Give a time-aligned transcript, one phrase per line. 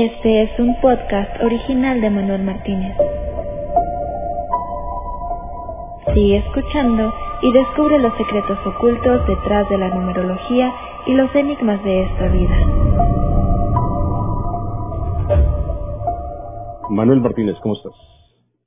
[0.00, 2.96] Este es un podcast original de Manuel Martínez.
[6.14, 7.12] Sigue escuchando
[7.42, 10.72] y descubre los secretos ocultos detrás de la numerología
[11.04, 12.56] y los enigmas de esta vida.
[16.90, 17.94] Manuel Martínez, ¿cómo estás?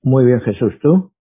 [0.04, 1.12] Muy bien, Jesús, ¿tú?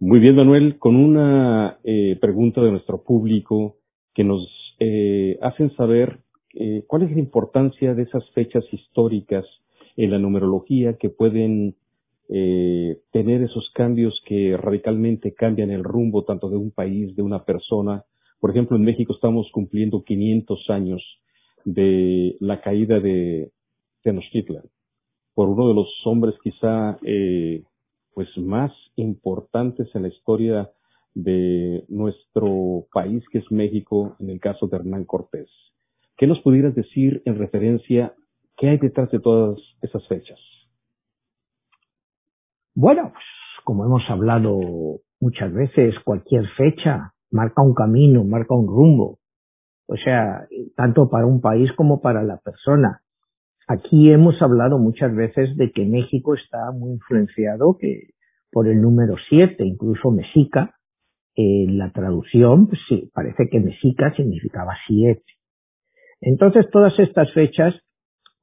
[0.00, 3.76] Muy bien, Manuel, con una eh, pregunta de nuestro público
[4.14, 4.48] que nos
[4.80, 9.44] eh, hacen saber eh, cuál es la importancia de esas fechas históricas
[9.96, 11.76] en la numerología que pueden
[12.28, 17.44] eh, tener esos cambios que radicalmente cambian el rumbo tanto de un país, de una
[17.44, 18.04] persona.
[18.40, 21.02] Por ejemplo, en México estamos cumpliendo 500 años
[21.64, 23.50] de la caída de
[24.02, 24.64] Tenochtitlan
[25.38, 27.62] por uno de los hombres quizá eh,
[28.12, 30.68] pues más importantes en la historia
[31.14, 35.48] de nuestro país que es México en el caso de Hernán Cortés.
[36.18, 38.12] ¿Qué nos pudieras decir en referencia
[38.56, 40.38] qué hay detrás de todas esas fechas?
[42.74, 43.24] Bueno, pues,
[43.64, 44.58] como hemos hablado
[45.20, 49.20] muchas veces, cualquier fecha marca un camino, marca un rumbo.
[49.86, 53.00] O sea, tanto para un país como para la persona.
[53.68, 58.08] Aquí hemos hablado muchas veces de que México está muy influenciado que
[58.50, 60.74] por el número 7, incluso mexica.
[61.36, 65.37] En la traducción, pues sí, parece que mexica significaba siete.
[66.20, 67.74] Entonces, todas estas fechas,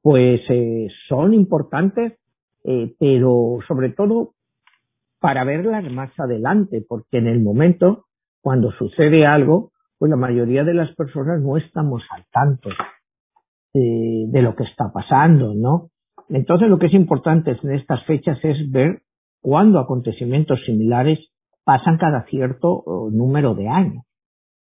[0.02, 2.18] pues eh, son importantes,
[2.64, 4.32] eh, pero sobre todo
[5.20, 8.04] para verlas más adelante, porque en el momento,
[8.40, 12.68] cuando sucede algo, pues la mayoría de las personas no estamos al tanto
[13.72, 15.88] de, de lo que está pasando, ¿no?
[16.28, 19.02] Entonces, lo que es importante en estas fechas es ver
[19.40, 21.18] cuándo acontecimientos similares
[21.64, 24.04] pasan cada cierto número de años,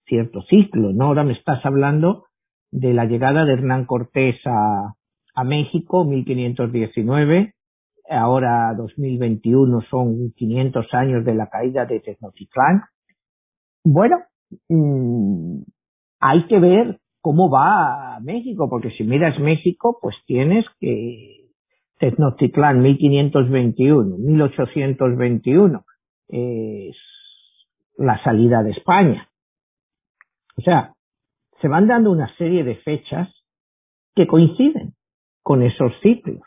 [0.05, 1.05] cierto ciclo, ¿no?
[1.05, 2.26] Ahora me estás hablando
[2.71, 4.93] de la llegada de Hernán Cortés a,
[5.35, 7.53] a México, 1519,
[8.09, 12.83] ahora 2021 son 500 años de la caída de Tenochtitlán.
[13.83, 14.17] Bueno,
[14.69, 15.61] mmm,
[16.19, 21.49] hay que ver cómo va México, porque si miras México, pues tienes que
[21.99, 25.83] Tenochtitlán 1521, 1821
[26.29, 26.95] es
[27.97, 29.29] la salida de España.
[30.57, 30.93] O sea,
[31.61, 33.29] se van dando una serie de fechas
[34.15, 34.93] que coinciden
[35.43, 36.41] con esos ciclos.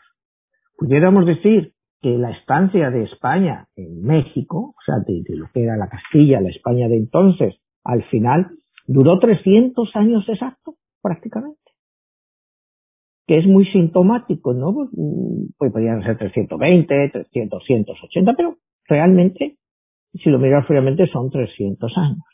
[0.77, 5.77] Pudiéramos decir que la estancia de España en México, o sea, de, lo que era
[5.77, 8.51] la Castilla, la España de entonces, al final
[8.87, 11.59] duró 300 años exactos, prácticamente.
[13.27, 14.73] Que es muy sintomático, ¿no?
[15.57, 18.57] Pues podrían ser 320, 300, 180, pero
[18.87, 19.57] realmente,
[20.13, 22.30] si lo miras fríamente, son 300 años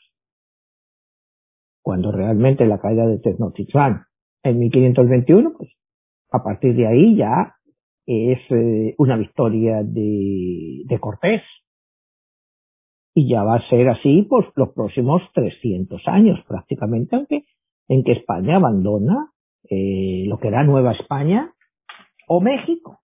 [1.88, 4.02] cuando realmente la caída de Tenochtitlán
[4.42, 5.70] en 1521, pues
[6.30, 7.54] a partir de ahí ya
[8.04, 11.40] es eh, una victoria de, Cortés.
[13.14, 17.44] Y ya va a ser así pues los próximos 300 años prácticamente, aunque
[17.88, 19.32] en que España abandona
[19.70, 21.54] eh, lo que era Nueva España
[22.26, 23.00] o México.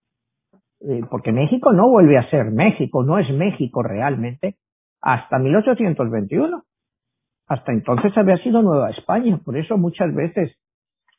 [0.81, 4.57] Eh, porque México no vuelve a ser México, no es México realmente
[5.01, 6.65] hasta 1821
[7.47, 10.57] hasta entonces había sido Nueva España, por eso muchas veces,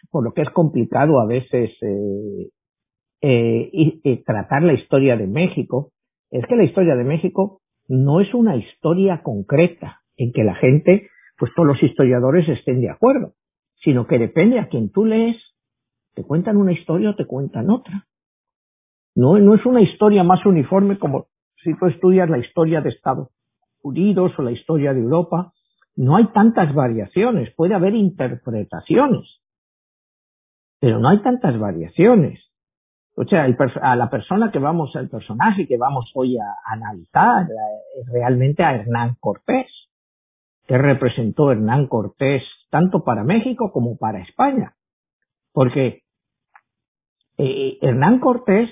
[0.09, 2.49] por lo que es complicado a veces eh,
[3.21, 5.91] eh, tratar la historia de México,
[6.31, 11.09] es que la historia de México no es una historia concreta en que la gente,
[11.37, 13.33] pues todos los historiadores estén de acuerdo,
[13.83, 15.37] sino que depende a quien tú lees,
[16.15, 18.07] te cuentan una historia o te cuentan otra.
[19.15, 21.27] No, no es una historia más uniforme como
[21.63, 23.29] si tú estudias la historia de Estados
[23.81, 25.53] Unidos o la historia de Europa,
[25.95, 29.41] no hay tantas variaciones, puede haber interpretaciones,
[30.79, 32.39] pero no hay tantas variaciones.
[33.15, 37.43] O sea, el, a la persona que vamos, al personaje que vamos hoy a, analizar,
[37.43, 39.67] eh, es realmente a Hernán Cortés,
[40.67, 44.73] que representó Hernán Cortés tanto para México como para España.
[45.53, 46.01] Porque
[47.37, 48.69] eh, Hernán Cortés,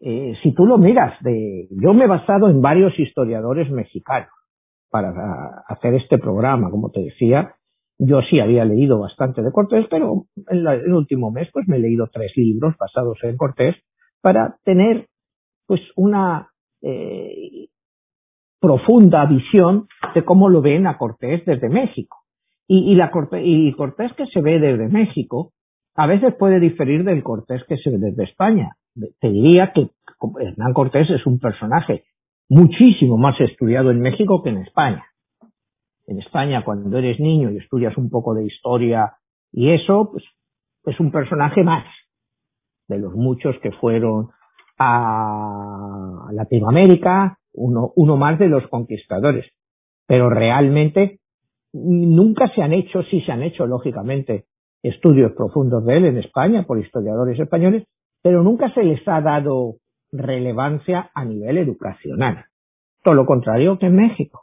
[0.00, 4.28] eh, si tú lo miras, de, yo me he basado en varios historiadores mexicanos
[4.92, 7.54] para hacer este programa, como te decía,
[7.98, 11.76] yo sí había leído bastante de Cortés, pero en la, el último mes pues me
[11.76, 13.74] he leído tres libros basados en Cortés
[14.20, 15.06] para tener
[15.66, 16.50] pues una
[16.82, 17.68] eh,
[18.60, 22.18] profunda visión de cómo lo ven a Cortés desde México.
[22.68, 25.52] Y, la Cortés, y Cortés que se ve desde México
[25.94, 28.76] a veces puede diferir del Cortés que se ve desde España.
[29.20, 29.88] Te diría que
[30.40, 32.04] Hernán Cortés es un personaje
[32.48, 35.04] muchísimo más estudiado en México que en España.
[36.06, 39.12] En España, cuando eres niño y estudias un poco de historia
[39.52, 40.24] y eso, pues
[40.84, 41.84] es un personaje más.
[42.88, 44.28] de los muchos que fueron
[44.78, 49.46] a Latinoamérica, uno, uno más de los conquistadores.
[50.06, 51.20] Pero realmente
[51.72, 54.44] nunca se han hecho, sí se han hecho, lógicamente,
[54.82, 57.84] estudios profundos de él en España por historiadores españoles,
[58.22, 59.76] pero nunca se les ha dado
[60.12, 62.44] relevancia a nivel educacional.
[63.02, 64.42] Todo lo contrario que en México.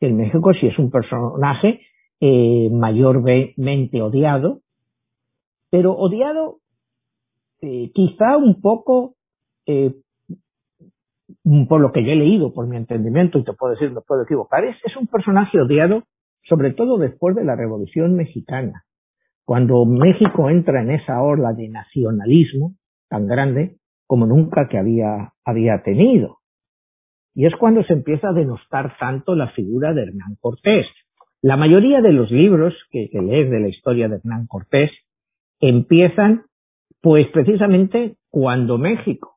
[0.00, 1.80] En México sí es un personaje
[2.20, 4.60] eh, mayormente odiado,
[5.70, 6.58] pero odiado
[7.60, 9.14] eh, quizá un poco
[9.66, 9.94] eh,
[11.68, 14.22] por lo que yo he leído, por mi entendimiento, y te puedo decir, no puedo
[14.22, 16.04] equivocar, es, es un personaje odiado,
[16.42, 18.84] sobre todo después de la Revolución Mexicana.
[19.44, 22.74] Cuando México entra en esa ola de nacionalismo
[23.08, 26.38] tan grande como nunca que había, había tenido.
[27.34, 30.86] Y es cuando se empieza a denostar tanto la figura de Hernán Cortés.
[31.42, 34.90] La mayoría de los libros que, que lees de la historia de Hernán Cortés
[35.60, 36.44] empiezan
[37.00, 39.36] pues precisamente cuando México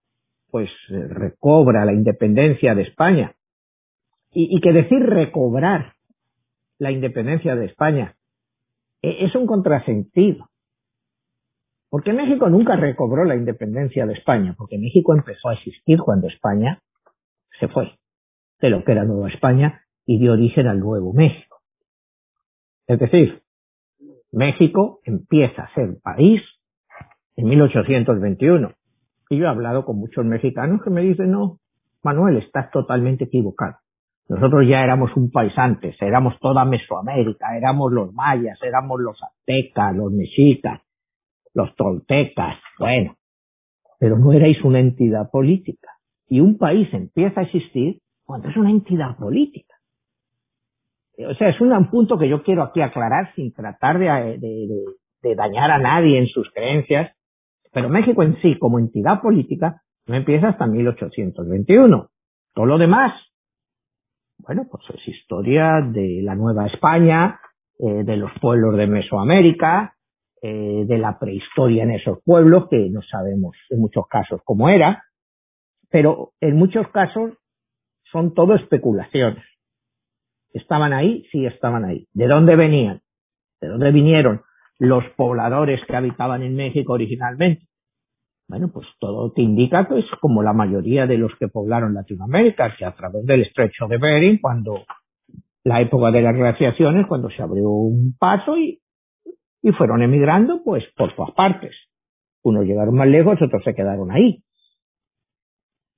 [0.50, 3.36] pues eh, recobra la independencia de España.
[4.32, 5.94] Y, que decir recobrar
[6.78, 8.16] la independencia de España
[9.02, 10.50] e, es un contrasentido.
[11.90, 16.80] Porque México nunca recobró la independencia de España, porque México empezó a existir cuando España
[17.60, 17.92] se fue
[18.62, 21.62] de lo que era Nueva España y dio origen al Nuevo México.
[22.88, 23.42] Es decir,
[24.32, 26.42] México empieza a ser país
[27.36, 28.72] en 1821
[29.30, 31.60] y yo he hablado con muchos mexicanos que me dicen, no,
[32.04, 33.78] Manuel, estás totalmente equivocado.
[34.28, 39.96] Nosotros ya éramos un país antes, éramos toda Mesoamérica, éramos los mayas, éramos los aztecas,
[39.96, 40.82] los mexicas,
[41.54, 43.16] los toltecas, bueno,
[44.00, 45.90] pero no erais una entidad política.
[46.28, 49.76] Y un país empieza a existir cuando es una entidad política.
[51.28, 54.38] O sea, es un punto que yo quiero aquí aclarar sin tratar de,
[55.22, 57.12] de, dañar a nadie en sus creencias,
[57.74, 62.10] pero México en sí, como entidad política, no empieza hasta 1821.
[62.54, 63.14] Todo lo demás,
[64.38, 67.40] bueno, pues es historia de la Nueva España,
[67.80, 69.96] eh, de los pueblos de Mesoamérica,
[70.42, 75.04] eh, de la prehistoria en esos pueblos, que no sabemos en muchos casos cómo era,
[75.90, 77.34] pero en muchos casos
[78.12, 79.44] son todo especulaciones.
[80.54, 81.26] ¿Estaban ahí?
[81.32, 82.08] Sí, estaban ahí.
[82.14, 83.02] ¿De dónde venían?
[83.62, 84.42] ¿De dónde vinieron?
[84.80, 87.68] los pobladores que habitaban en México originalmente.
[88.48, 92.76] Bueno, pues todo te indica que es como la mayoría de los que poblaron Latinoamérica,
[92.76, 94.86] que a través del estrecho de Bering, cuando
[95.64, 98.80] la época de las glaciaciones, cuando se abrió un paso y,
[99.62, 101.76] y fueron emigrando, pues por todas partes.
[102.44, 104.44] Unos llegaron más lejos, otros se quedaron ahí.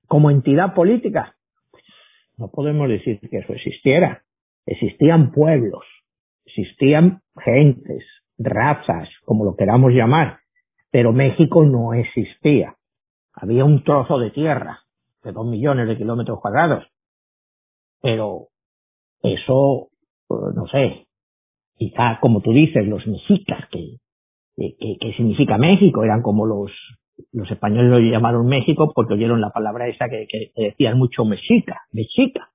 [0.06, 1.36] Como entidad política,
[2.36, 4.22] no podemos decir que eso existiera.
[4.66, 5.84] Existían pueblos,
[6.44, 8.04] existían gentes,
[8.38, 10.40] razas, como lo queramos llamar,
[10.90, 12.76] pero México no existía.
[13.32, 14.80] Había un trozo de tierra
[15.22, 16.84] de dos millones de kilómetros cuadrados,
[18.00, 18.48] pero
[19.22, 19.88] eso,
[20.26, 21.06] pues, no sé,
[21.76, 23.98] quizá como tú dices, los mexicas, que,
[24.56, 26.70] que, significa México, eran como los,
[27.32, 31.80] los españoles lo llamaron México porque oyeron la palabra esa que, que decían mucho mexica,
[31.92, 32.48] mexica.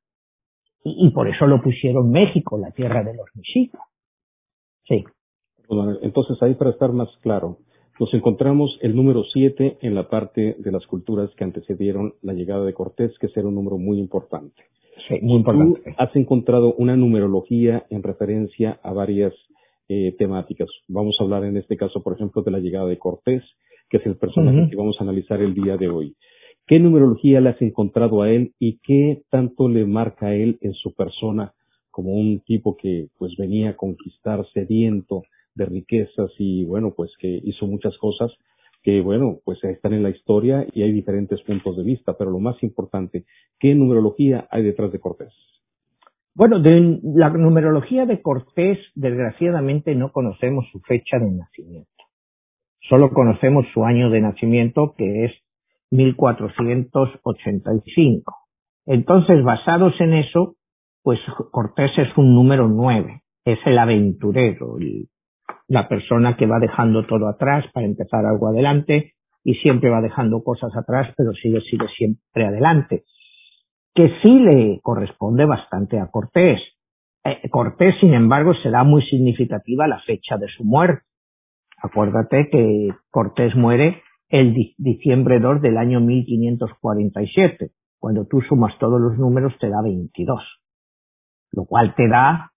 [0.83, 3.81] Y, y, por eso lo pusieron México, la tierra de los mexicas.
[4.87, 5.03] Sí.
[6.01, 7.57] Entonces, ahí para estar más claro,
[7.99, 12.63] nos encontramos el número 7 en la parte de las culturas que antecedieron la llegada
[12.63, 14.63] de Cortés, que será un número muy importante.
[15.07, 15.81] Sí, muy importante.
[15.83, 19.33] Tú has encontrado una numerología en referencia a varias
[19.89, 20.69] eh, temáticas.
[20.87, 23.43] Vamos a hablar en este caso, por ejemplo, de la llegada de Cortés,
[23.89, 26.15] que es el personaje que vamos a analizar el día de hoy.
[26.67, 30.73] ¿Qué numerología le has encontrado a él y qué tanto le marca a él en
[30.73, 31.53] su persona
[31.89, 35.23] como un tipo que pues venía a conquistar sediento
[35.57, 38.31] de riquezas y bueno, pues que hizo muchas cosas
[38.83, 42.39] que bueno, pues están en la historia y hay diferentes puntos de vista, pero lo
[42.39, 43.25] más importante,
[43.59, 45.33] ¿qué numerología hay detrás de Cortés?
[46.33, 51.89] Bueno, de la numerología de Cortés, desgraciadamente no conocemos su fecha de nacimiento.
[52.87, 55.33] Solo conocemos su año de nacimiento, que es
[55.91, 58.33] 1485.
[58.85, 60.55] Entonces, basados en eso,
[61.03, 61.19] pues
[61.51, 65.09] Cortés es un número 9, es el aventurero, el,
[65.67, 69.13] la persona que va dejando todo atrás para empezar algo adelante
[69.43, 73.03] y siempre va dejando cosas atrás, pero sigue, sigue siempre adelante.
[73.93, 76.59] Que sí le corresponde bastante a Cortés.
[77.23, 81.03] Eh, Cortés, sin embargo, será muy significativa la fecha de su muerte.
[81.81, 87.71] Acuérdate que Cortés muere el diciembre 2 del año 1547.
[87.99, 90.41] Cuando tú sumas todos los números te da 22.
[91.53, 92.51] Lo cual te da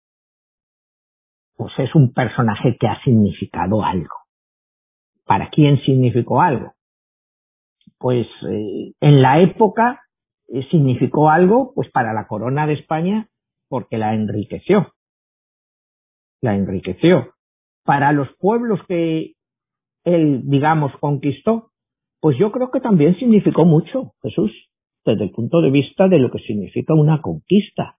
[1.60, 4.16] pues es un personaje que ha significado algo.
[5.26, 6.72] ¿Para quién significó algo?
[8.00, 10.00] pues eh, en la época
[10.48, 13.28] eh, significó algo pues para la corona de España
[13.68, 14.94] porque la enriqueció.
[16.40, 17.34] La enriqueció.
[17.84, 19.34] Para los pueblos que
[20.04, 21.72] él, digamos, conquistó,
[22.20, 24.50] pues yo creo que también significó mucho, Jesús,
[25.04, 27.98] desde el punto de vista de lo que significa una conquista.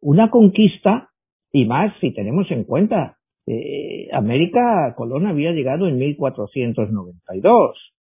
[0.00, 1.10] Una conquista,
[1.52, 7.92] y más si tenemos en cuenta, eh, América, Colón había llegado en 1492.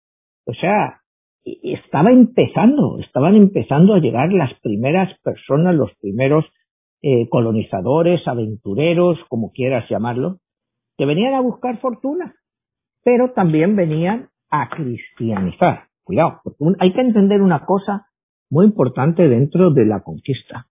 [0.46, 1.02] O sea,
[1.44, 6.46] estaba empezando, estaban empezando a llegar las primeras personas, los primeros
[7.02, 10.38] eh, colonizadores, aventureros, como quieras llamarlo,
[10.98, 12.36] que venían a buscar fortuna,
[13.04, 15.86] pero también venían a cristianizar.
[16.04, 18.08] Cuidado, porque hay que entender una cosa
[18.50, 20.68] muy importante dentro de la conquista,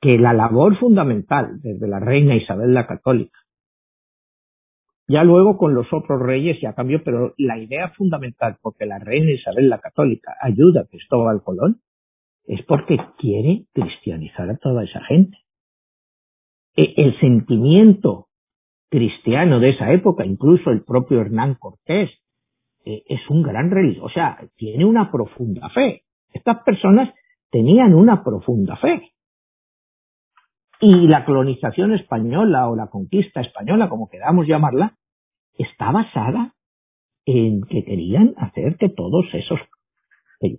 [0.00, 3.38] que la labor fundamental desde la reina Isabel la Católica
[5.08, 9.32] ya luego con los otros reyes ya cambió, pero la idea fundamental, porque la reina
[9.32, 11.80] Isabel la Católica ayuda a Cristóbal Colón,
[12.46, 15.38] es porque quiere cristianizar a toda esa gente.
[16.76, 18.26] E, el sentimiento
[18.90, 22.10] cristiano de esa época, incluso el propio Hernán Cortés,
[22.84, 26.02] e, es un gran religioso, o sea, tiene una profunda fe.
[26.34, 27.14] Estas personas
[27.50, 29.10] tenían una profunda fe.
[30.80, 34.94] Y la colonización española o la conquista española, como queramos llamarla,
[35.58, 36.54] está basada
[37.26, 39.58] en que querían hacer que todos esos,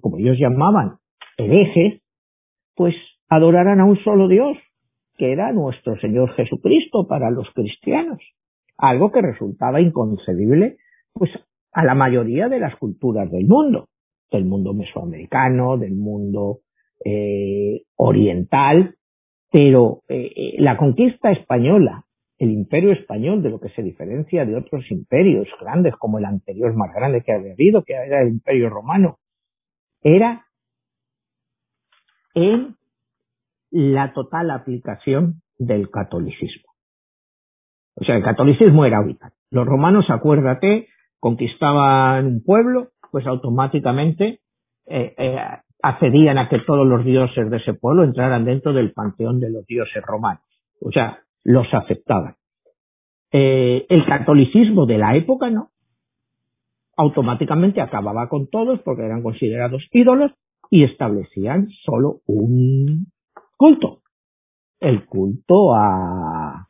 [0.02, 0.98] como ellos llamaban,
[1.38, 2.02] herejes,
[2.76, 2.96] pues
[3.30, 4.58] adoraran a un solo Dios,
[5.18, 8.20] que era nuestro Señor Jesucristo para los cristianos.
[8.78, 10.78] Algo que resultaba inconcebible,
[11.14, 11.32] pues,
[11.72, 13.90] a la mayoría de las culturas del mundo,
[14.32, 16.60] del mundo mesoamericano, del mundo
[17.04, 18.96] eh, oriental,
[19.52, 22.06] pero eh, eh, la conquista española,
[22.38, 26.74] el imperio español, de lo que se diferencia de otros imperios grandes, como el anterior
[26.76, 29.18] más grande que había habido, que era el imperio romano,
[30.02, 30.46] era
[32.36, 32.76] en
[33.72, 36.70] la total aplicación del catolicismo.
[37.96, 39.34] O sea, el catolicismo era vital.
[39.52, 40.88] Los romanos, acuérdate,
[41.20, 44.40] conquistaban un pueblo, pues automáticamente
[44.86, 45.14] eh,
[45.82, 49.66] accedían a que todos los dioses de ese pueblo entraran dentro del panteón de los
[49.66, 50.44] dioses romanos.
[50.82, 52.36] O sea, los aceptaban.
[53.32, 55.70] Eh, el catolicismo de la época no.
[56.98, 60.32] Automáticamente acababa con todos porque eran considerados ídolos
[60.70, 63.08] y establecían solo un
[63.58, 64.02] culto.
[64.80, 66.68] El culto a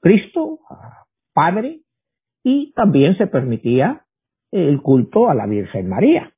[0.00, 1.80] Cristo, a Padre,
[2.42, 4.04] y también se permitía
[4.50, 6.35] el culto a la Virgen María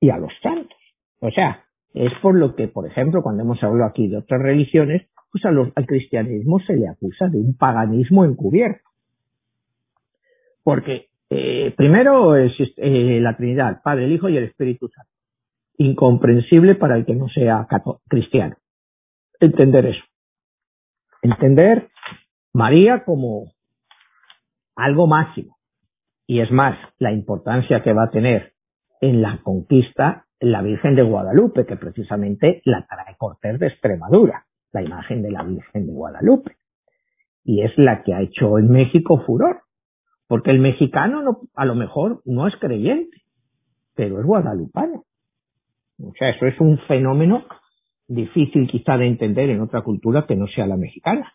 [0.00, 0.78] y a los santos.
[1.20, 5.08] O sea, es por lo que, por ejemplo, cuando hemos hablado aquí de otras religiones,
[5.30, 8.88] pues al cristianismo se le acusa de un paganismo encubierto.
[10.62, 15.10] Porque eh, primero es eh, la Trinidad, Padre, el Hijo y el Espíritu Santo.
[15.78, 17.66] Incomprensible para el que no sea
[18.08, 18.56] cristiano.
[19.40, 20.04] Entender eso.
[21.22, 21.88] Entender
[22.52, 23.52] María como
[24.74, 25.56] algo máximo.
[26.26, 28.55] Y es más, la importancia que va a tener
[29.00, 34.82] en la conquista la Virgen de Guadalupe, que precisamente la trae Cortés de Extremadura, la
[34.82, 36.56] imagen de la Virgen de Guadalupe.
[37.44, 39.62] Y es la que ha hecho en México furor,
[40.26, 43.22] porque el mexicano no, a lo mejor no es creyente,
[43.94, 45.04] pero es guadalupano.
[46.02, 47.44] O sea, eso es un fenómeno
[48.08, 51.32] difícil quizá de entender en otra cultura que no sea la mexicana.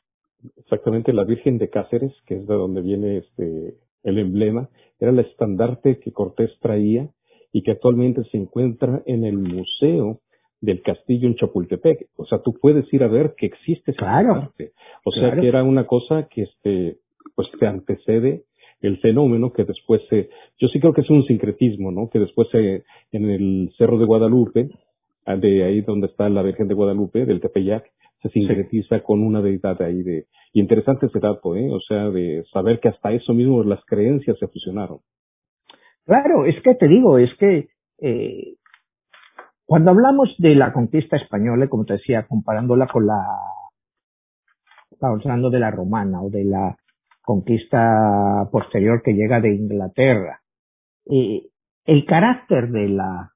[0.57, 4.67] Exactamente, la Virgen de Cáceres, que es de donde viene este el emblema,
[4.99, 7.07] era el estandarte que Cortés traía
[7.51, 10.19] y que actualmente se encuentra en el Museo
[10.61, 12.07] del Castillo en Chapultepec.
[12.15, 14.53] O sea, tú puedes ir a ver que existe esa claro,
[15.03, 16.97] O sea, que era una cosa que este,
[17.35, 18.43] pues te antecede
[18.81, 20.29] el fenómeno que después se,
[20.59, 22.09] yo sí creo que es un sincretismo, ¿no?
[22.09, 24.69] Que después se, en el Cerro de Guadalupe,
[25.25, 27.85] ah, de ahí donde está la Virgen de Guadalupe, del Tepeyac,
[28.23, 31.69] se sincretiza con una deidad ahí de, y interesante ese dato, ¿eh?
[31.71, 34.99] O sea, de saber que hasta eso mismo las creencias se fusionaron.
[36.05, 38.55] Claro, es que te digo, es que eh,
[39.65, 43.23] cuando hablamos de la conquista española, como te decía, comparándola con la,
[44.99, 46.75] hablando de la romana o de la
[47.21, 50.41] conquista posterior que llega de Inglaterra,
[51.09, 51.43] eh,
[51.85, 53.31] el carácter de la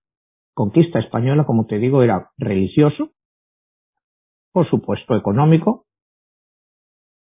[0.53, 3.11] conquista española, como te digo, era religioso,
[4.51, 5.84] por supuesto económico,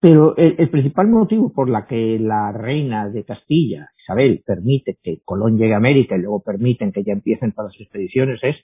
[0.00, 5.58] pero el, principal motivo por la que la reina de Castilla, Isabel, permite que Colón
[5.58, 8.56] llegue a América y luego permiten que ya empiecen todas las expediciones es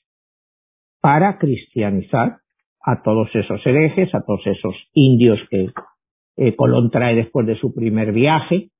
[1.01, 2.39] para cristianizar
[2.83, 5.69] a todos esos herejes, a todos esos indios que
[6.37, 8.71] eh, Colón trae después de su primer viaje,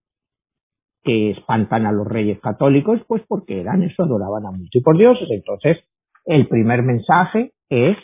[1.03, 4.51] que espantan a los reyes católicos, pues porque eran eso, adoraban a
[4.83, 5.29] por dioses.
[5.31, 5.79] Entonces,
[6.25, 7.97] el primer mensaje es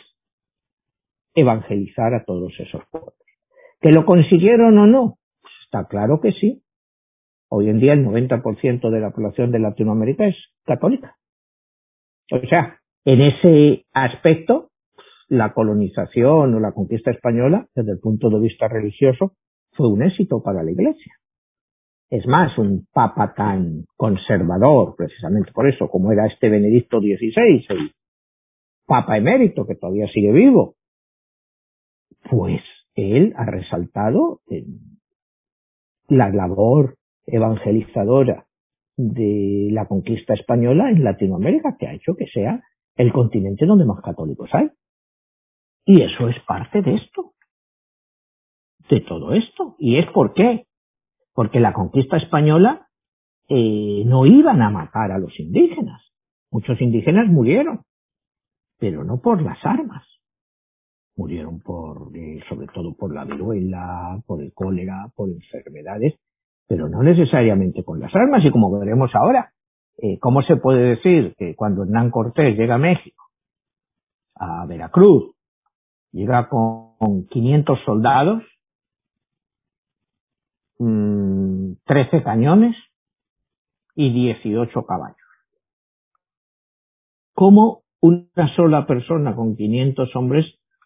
[1.33, 3.22] evangelizar a todos esos pueblos.
[3.83, 5.17] ¿Que lo consiguieron o no?
[5.65, 6.63] Está claro que sí.
[7.49, 11.17] Hoy en día el 90% de la población de Latinoamérica es católica.
[12.31, 14.69] O sea, en ese aspecto,
[15.27, 19.33] la colonización o la conquista española, desde el punto de vista religioso,
[19.73, 21.15] fue un éxito para la Iglesia.
[22.09, 27.91] Es más, un papa tan conservador, precisamente por eso, como era este Benedicto XVI, el
[28.85, 30.75] papa emérito que todavía sigue vivo,
[32.29, 32.61] pues
[32.95, 34.41] él ha resaltado
[36.07, 38.45] la labor evangelizadora
[38.95, 42.61] de la conquista española en Latinoamérica, que ha hecho que sea
[42.95, 44.69] el continente donde más católicos hay.
[45.85, 47.33] Y eso es parte de esto,
[48.89, 49.75] de todo esto.
[49.79, 50.65] ¿Y es por qué?
[51.33, 52.87] porque la conquista española
[53.49, 56.01] eh, no iban a matar a los indígenas.
[56.51, 57.81] Muchos indígenas murieron,
[58.79, 60.05] pero no por las armas.
[61.15, 66.15] Murieron por, eh, sobre todo por la viruela, por el cólera, por enfermedades,
[66.67, 68.43] pero no necesariamente con las armas.
[68.43, 69.53] Y como veremos ahora,
[69.97, 73.23] eh, ¿cómo se puede decir que cuando Hernán Cortés llega a México,
[74.35, 75.35] a Veracruz,
[76.11, 78.43] llega con 500 soldados,
[80.77, 82.75] 13 mm, cañones
[83.95, 85.17] y 18 caballos.
[87.33, 90.45] ¿Cómo una sola persona con 500 hombres,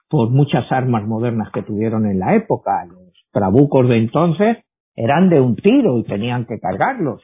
[0.10, 4.58] por muchas armas modernas que tuvieron en la época, los trabucos de entonces
[4.96, 7.22] eran de un tiro y tenían que cargarlos,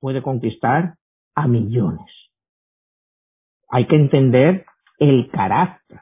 [0.00, 0.94] puede conquistar
[1.34, 2.06] a millones?
[3.70, 4.64] Hay que entender
[4.98, 6.00] el carácter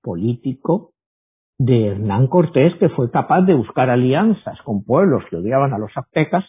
[0.00, 0.92] político
[1.58, 5.90] de Hernán Cortés, que fue capaz de buscar alianzas con pueblos que odiaban a los
[5.94, 6.44] aztecas,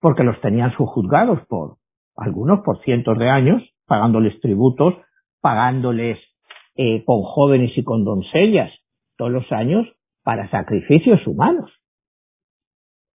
[0.00, 1.76] porque los tenían subjuzgados por
[2.16, 4.94] algunos por cientos de años, pagándoles tributos,
[5.42, 6.18] pagándoles
[6.76, 8.72] eh, con jóvenes y con doncellas
[9.16, 9.86] todos los años
[10.22, 11.70] para sacrificios humanos.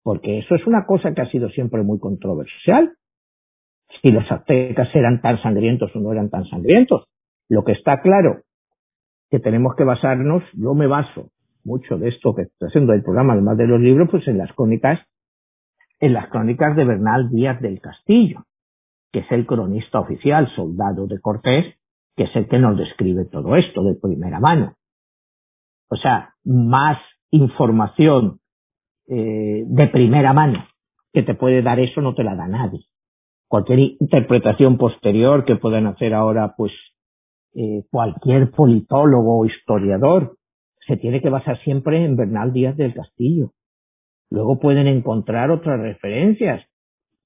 [0.03, 2.93] Porque eso es una cosa que ha sido siempre muy controversial.
[4.03, 7.07] Si los aztecas eran tan sangrientos o no eran tan sangrientos.
[7.49, 8.43] Lo que está claro
[9.31, 11.31] que tenemos que basarnos, yo me baso
[11.65, 14.53] mucho de esto que estoy haciendo del programa, además de los libros, pues en las
[14.53, 15.01] crónicas,
[15.99, 18.45] en las crónicas de Bernal Díaz del Castillo,
[19.13, 21.76] que es el cronista oficial, soldado de Cortés,
[22.17, 24.75] que es el que nos describe todo esto de primera mano.
[25.89, 26.99] O sea, más
[27.31, 28.41] información
[29.09, 30.67] eh, de primera mano
[31.13, 32.81] que te puede dar eso no te la da nadie.
[33.49, 36.73] Cualquier interpretación posterior que puedan hacer ahora, pues
[37.55, 40.37] eh, cualquier politólogo o historiador
[40.87, 43.53] se tiene que basar siempre en Bernal Díaz del Castillo.
[44.31, 46.67] Luego pueden encontrar otras referencias,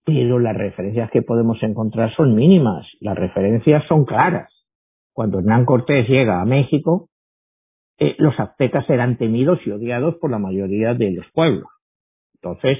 [0.04, 4.59] pero las referencias que podemos encontrar son mínimas, las referencias son claras.
[5.12, 7.08] Cuando Hernán Cortés llega a México,
[7.98, 11.68] eh, los aztecas eran temidos y odiados por la mayoría de los pueblos.
[12.34, 12.78] Entonces,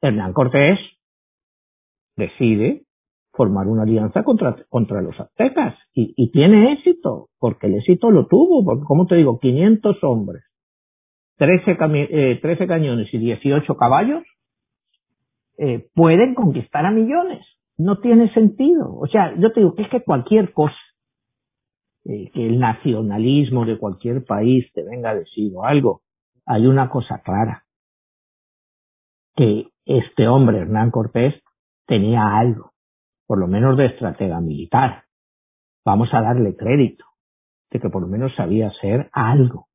[0.00, 0.78] Hernán Cortés
[2.16, 2.86] decide
[3.36, 5.76] formar una alianza contra, contra los aztecas.
[5.92, 10.44] Y, tiene éxito, porque el éxito lo tuvo, porque como te digo, 500 hombres,
[11.36, 11.76] 13,
[12.10, 14.24] eh, 13 cañones y 18 caballos,
[15.58, 17.44] eh, pueden conquistar a millones.
[17.78, 18.96] No tiene sentido.
[18.96, 20.76] O sea, yo te digo que es que cualquier cosa,
[22.08, 26.02] eh, que el nacionalismo de cualquier país te venga a decir algo,
[26.44, 27.64] hay una cosa clara,
[29.34, 31.34] que este hombre, Hernán Cortés,
[31.86, 32.72] tenía algo
[33.26, 35.04] por lo menos de estratega militar.
[35.84, 37.04] Vamos a darle crédito
[37.70, 39.66] de que por lo menos sabía hacer algo.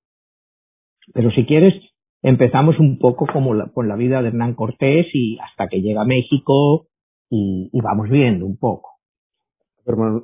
[1.14, 1.74] Pero si quieres,
[2.22, 6.06] empezamos un poco como con la vida de Hernán Cortés y hasta que llega a
[6.06, 6.88] México
[7.30, 9.00] y, vamos viendo un poco.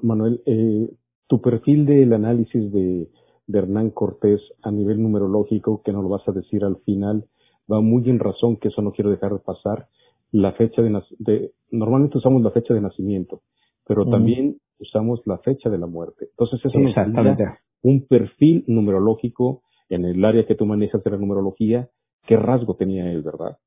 [0.04, 0.90] Manuel, eh,
[1.28, 3.08] tu perfil del análisis de,
[3.48, 7.26] de Hernán Cortés a nivel numerológico, que nos lo vas a decir al final,
[7.72, 9.88] va muy en razón que eso no quiero dejar de pasar
[10.32, 13.42] la fecha de, de normalmente usamos la fecha de nacimiento,
[13.86, 16.28] pero también usamos la fecha de la muerte.
[16.32, 21.18] Entonces eso nos da un perfil numerológico en el área que tú manejas de la
[21.18, 21.90] numerología,
[22.26, 23.58] qué rasgo tenía él, ¿verdad?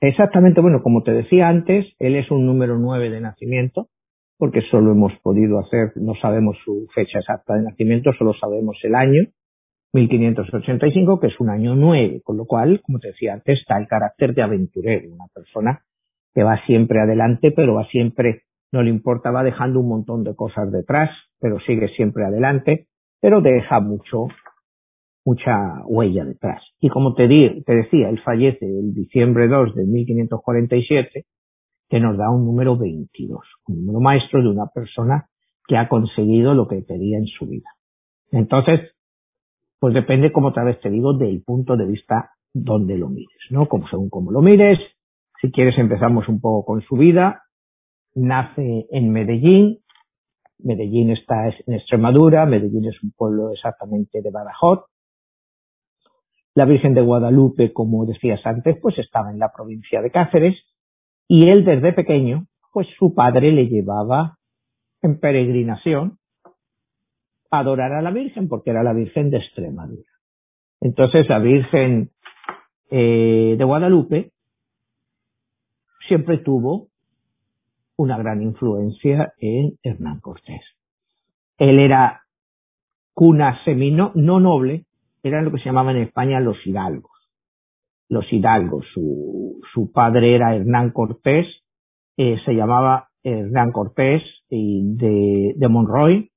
[0.00, 3.88] Exactamente, bueno, como te decía antes, él es un número 9 de nacimiento,
[4.38, 8.94] porque solo hemos podido hacer, no sabemos su fecha exacta de nacimiento, solo sabemos el
[8.94, 9.22] año,
[9.92, 13.86] 1585, que es un año 9, con lo cual, como te decía antes, está el
[13.86, 15.82] carácter de aventurero, una persona
[16.34, 20.34] que va siempre adelante, pero va siempre, no le importa, va dejando un montón de
[20.34, 22.88] cosas detrás, pero sigue siempre adelante,
[23.20, 24.28] pero deja mucho
[25.26, 26.62] mucha huella detrás.
[26.80, 31.24] Y como te, di, te decía, él fallece el diciembre 2 de 1547,
[31.88, 35.28] que nos da un número 22, un número maestro de una persona
[35.66, 37.68] que ha conseguido lo que quería en su vida.
[38.32, 38.92] Entonces,
[39.78, 43.68] pues depende, como otra vez te digo, del punto de vista donde lo mires, ¿no?
[43.68, 44.78] Como según cómo lo mires,
[45.40, 47.42] si quieres empezamos un poco con su vida.
[48.14, 49.80] Nace en Medellín.
[50.58, 52.46] Medellín está en Extremadura.
[52.46, 54.86] Medellín es un pueblo exactamente de Badajoz.
[56.54, 60.56] La Virgen de Guadalupe, como decías antes, pues estaba en la provincia de Cáceres
[61.28, 64.38] y él desde pequeño, pues su padre le llevaba
[65.02, 66.18] en peregrinación
[67.50, 70.10] a adorar a la Virgen porque era la Virgen de Extremadura.
[70.80, 72.10] Entonces la Virgen
[72.90, 74.32] eh, de Guadalupe
[76.06, 76.88] siempre tuvo
[77.96, 80.62] una gran influencia en Hernán Cortés.
[81.58, 82.22] Él era
[83.14, 84.84] cuna semino, no noble,
[85.22, 87.15] eran lo que se llamaban en España los hidalgos.
[88.08, 91.46] Los hidalgos, su, su padre era Hernán Cortés,
[92.16, 96.30] eh, se llamaba Hernán Cortés de, de Monroy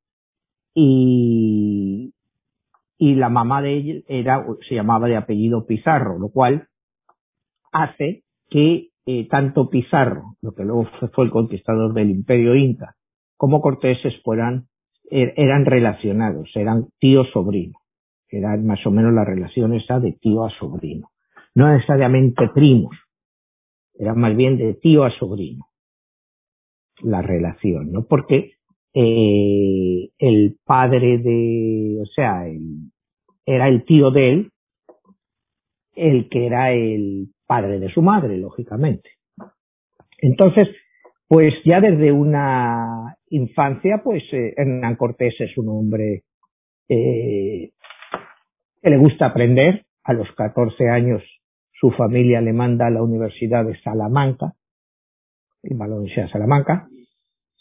[0.74, 2.14] y,
[2.98, 6.68] y la mamá de él era, se llamaba de apellido Pizarro, lo cual
[7.72, 12.96] hace que eh, tanto Pizarro, lo que luego fue el conquistador del imperio inca,
[13.38, 14.68] como Cortés fueran,
[15.10, 17.78] er, eran relacionados, eran tío-sobrino.
[18.32, 21.08] Eran más o menos la relación esa de tío a sobrino.
[21.56, 22.96] No necesariamente primos,
[23.94, 25.66] era más bien de tío a sobrino
[27.02, 28.06] la relación, ¿no?
[28.08, 28.54] Porque
[28.94, 32.92] eh, el padre de, o sea, el,
[33.46, 34.52] era el tío de él,
[35.96, 39.10] el que era el padre de su madre, lógicamente.
[40.22, 40.68] Entonces,
[41.28, 46.24] pues ya desde una infancia, pues eh, Hernán Cortés es un hombre
[46.90, 47.72] eh,
[48.82, 49.86] que le gusta aprender.
[50.02, 51.22] A los 14 años
[51.80, 54.54] su familia le manda a la Universidad de Salamanca,
[55.64, 56.88] el Valencia Salamanca.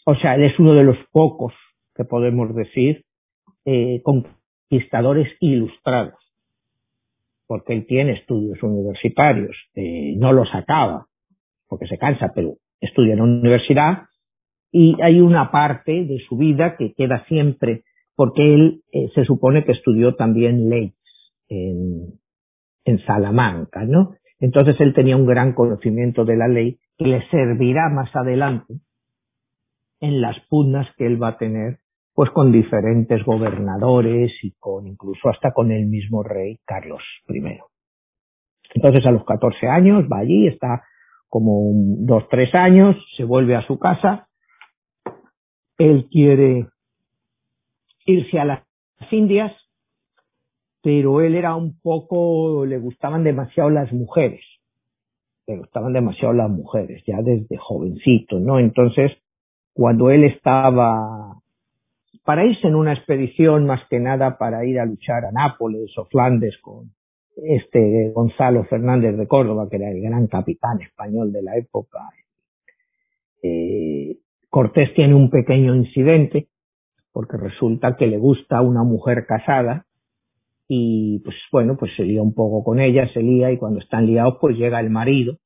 [0.05, 1.53] O sea, él es uno de los pocos
[1.95, 3.05] que podemos decir
[3.65, 6.19] eh, conquistadores ilustrados
[7.49, 11.07] porque él tiene estudios universitarios, eh, no los acaba,
[11.67, 14.03] porque se cansa, pero estudia en la universidad,
[14.71, 19.65] y hay una parte de su vida que queda siempre, porque él eh, se supone
[19.65, 20.93] que estudió también leyes
[21.47, 22.18] en,
[22.89, 24.15] en Salamanca, ¿no?
[24.39, 28.75] Entonces él tenía un gran conocimiento de la ley que le servirá más adelante
[29.99, 31.79] en las pugnas que él va a tener
[32.13, 37.59] pues con diferentes gobernadores y con incluso hasta con el mismo rey Carlos I.
[38.75, 40.83] Entonces a los 14 años va allí, está
[41.29, 44.27] como dos, tres años, se vuelve a su casa,
[45.77, 46.67] él quiere
[48.05, 48.63] irse a las
[49.11, 49.53] Indias,
[50.81, 54.43] pero él era un poco, le gustaban demasiado las mujeres,
[55.47, 58.59] le gustaban demasiado las mujeres, ya desde jovencito, ¿no?
[58.59, 59.11] Entonces,
[59.73, 61.35] cuando él estaba
[62.23, 66.05] para irse en una expedición más que nada para ir a luchar a Nápoles o
[66.05, 66.91] Flandes con
[67.35, 72.09] este Gonzalo Fernández de Córdoba, que era el gran capitán español de la época.
[73.41, 74.17] Eh,
[74.49, 76.47] Cortés tiene un pequeño incidente
[77.11, 79.85] porque resulta que le gusta una mujer casada
[80.71, 84.05] y pues bueno, pues se lía un poco con ella, se lía y cuando están
[84.05, 85.37] liados pues llega el marido,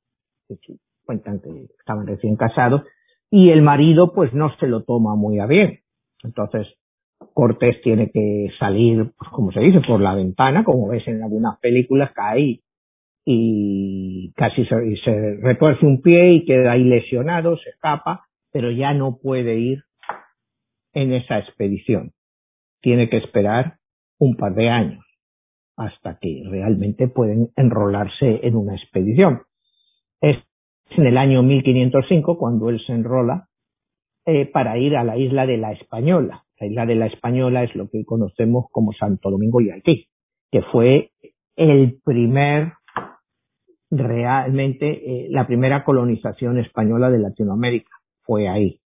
[1.06, 2.84] cuentan que estaban recién casados,
[3.32, 5.80] y el marido pues no se lo toma muy a bien.
[6.24, 6.68] Entonces,
[7.34, 11.58] Cortés tiene que salir, pues, como se dice, por la ventana, como ves en algunas
[11.60, 12.60] películas, cae
[13.26, 18.94] y casi se, se retuerce un pie y queda ahí lesionado, se escapa, pero ya
[18.94, 19.84] no puede ir
[20.92, 22.12] en esa expedición.
[22.82, 23.78] Tiene que esperar
[24.20, 25.04] un par de años
[25.76, 29.42] hasta que realmente pueden enrolarse en una expedición.
[30.22, 30.38] Es
[30.92, 33.48] en el año 1505 cuando él se enrola
[34.26, 36.44] eh, para ir a la isla de la Española.
[36.60, 40.08] La isla de la Española es lo que conocemos como Santo Domingo y Haití,
[40.52, 41.12] que fue
[41.56, 42.74] el primer,
[43.90, 47.92] realmente, eh, la primera colonización española de Latinoamérica.
[48.22, 48.80] Fue ahí.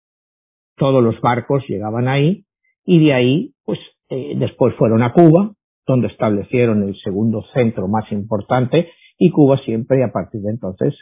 [0.75, 2.45] Todos los barcos llegaban ahí
[2.85, 5.51] y de ahí, pues, eh, después fueron a Cuba,
[5.87, 10.93] donde establecieron el segundo centro más importante y Cuba siempre, a partir de entonces,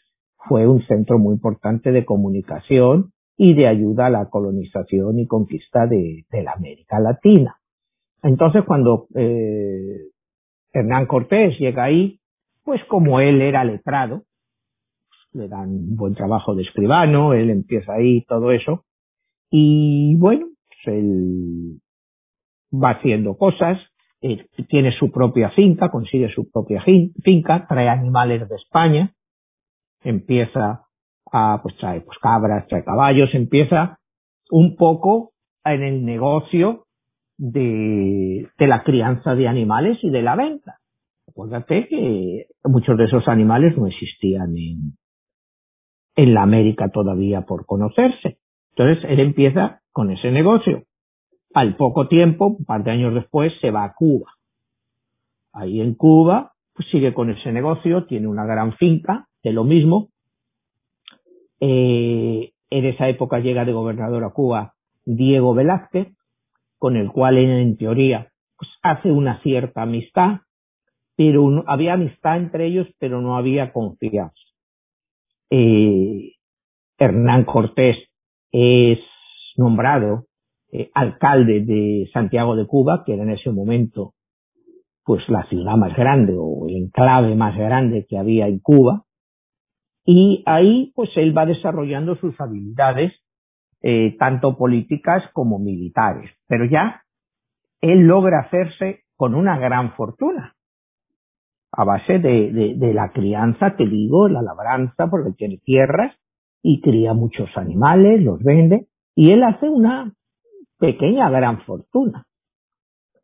[0.47, 5.87] fue un centro muy importante de comunicación y de ayuda a la colonización y conquista
[5.87, 7.57] de, la América Latina.
[8.23, 10.11] Entonces, cuando eh,
[10.71, 12.19] Hernán Cortés llega ahí,
[12.63, 14.23] pues como él era letrado,
[15.33, 18.85] le dan un buen trabajo de escribano, él empieza ahí todo eso,
[19.49, 21.81] y bueno, pues él
[22.71, 23.77] va haciendo cosas,
[24.21, 29.13] eh, tiene su propia finca, consigue su propia finca, trae animales de España,
[30.03, 30.85] empieza
[31.31, 33.99] a, pues trae pues cabras, trae caballos, empieza
[34.51, 35.31] un poco
[35.63, 36.85] en el negocio
[37.37, 40.77] de, de la crianza de animales y de la venta.
[41.27, 44.97] Acuérdate que muchos de esos animales no existían en,
[46.15, 48.37] en la América todavía por conocerse.
[48.75, 50.83] Entonces él empieza con ese negocio.
[51.55, 54.29] Al poco tiempo, un par de años después, se va a Cuba.
[55.53, 60.09] Ahí en Cuba, pues sigue con ese negocio, tiene una gran finca de lo mismo.
[61.61, 64.73] Eh, en esa época llega de gobernador a Cuba
[65.05, 66.09] Diego Velázquez,
[66.77, 70.41] con el cual en teoría pues, hace una cierta amistad,
[71.15, 74.35] pero había amistad entre ellos, pero no había confianza.
[75.49, 76.33] Eh,
[76.97, 77.95] Hernán Cortés
[78.51, 78.99] es
[79.55, 80.25] nombrado
[80.77, 84.13] eh, alcalde de Santiago de Cuba, que era en ese momento
[85.05, 89.03] pues la ciudad más grande o el enclave más grande que había en Cuba,
[90.03, 93.13] y ahí pues él va desarrollando sus habilidades
[93.81, 97.03] eh, tanto políticas como militares, pero ya
[97.79, 100.55] él logra hacerse con una gran fortuna.
[101.71, 106.15] A base de, de, la crianza, te digo, la labranza, porque tiene tierras
[106.61, 110.13] y cría muchos animales, los vende, y él hace una
[110.77, 112.25] pequeña gran fortuna.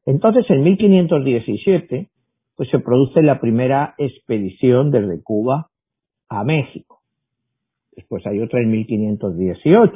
[0.05, 2.09] Entonces, en 1517,
[2.55, 5.69] pues se produce la primera expedición desde Cuba
[6.29, 7.01] a México.
[7.95, 9.93] Después hay otra en 1518.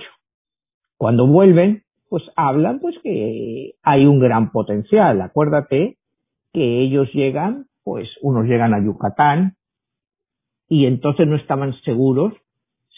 [0.98, 5.22] Cuando vuelven, pues hablan pues que hay un gran potencial.
[5.22, 5.98] Acuérdate
[6.54, 9.56] que ellos llegan, pues unos llegan a Yucatán
[10.68, 12.34] y entonces no estaban seguros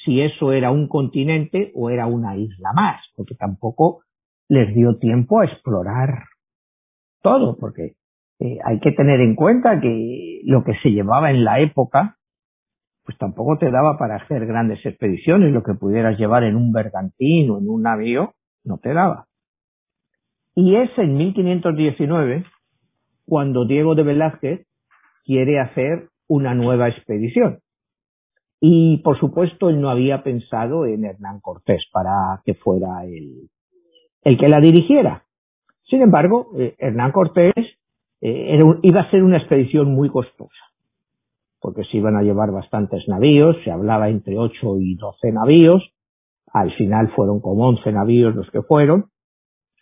[0.05, 4.01] si eso era un continente o era una isla más, porque tampoco
[4.49, 6.25] les dio tiempo a explorar
[7.21, 7.93] todo, porque
[8.39, 12.17] eh, hay que tener en cuenta que lo que se llevaba en la época,
[13.03, 17.49] pues tampoco te daba para hacer grandes expediciones, lo que pudieras llevar en un bergantín
[17.49, 18.33] o en un navío,
[18.63, 19.27] no te daba.
[20.55, 22.45] Y es en 1519
[23.25, 24.67] cuando Diego de Velázquez
[25.25, 27.60] quiere hacer una nueva expedición.
[28.60, 33.49] Y por supuesto él no había pensado en Hernán Cortés para que fuera el,
[34.23, 35.23] el que la dirigiera.
[35.84, 37.53] Sin embargo, eh, Hernán Cortés
[38.21, 40.63] eh, iba a ser una expedición muy costosa,
[41.60, 45.84] porque se iban a llevar bastantes navíos, se hablaba entre 8 y 12 navíos,
[46.51, 49.06] al final fueron como 11 navíos los que fueron,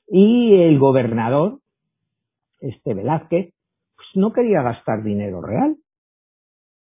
[0.08, 1.60] y el gobernador,
[2.60, 3.54] este Velázquez,
[3.95, 5.78] pues no quería gastar dinero real.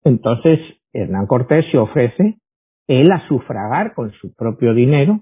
[0.03, 0.59] Entonces,
[0.91, 2.37] Hernán Cortés se ofrece
[2.87, 5.21] él a sufragar con su propio dinero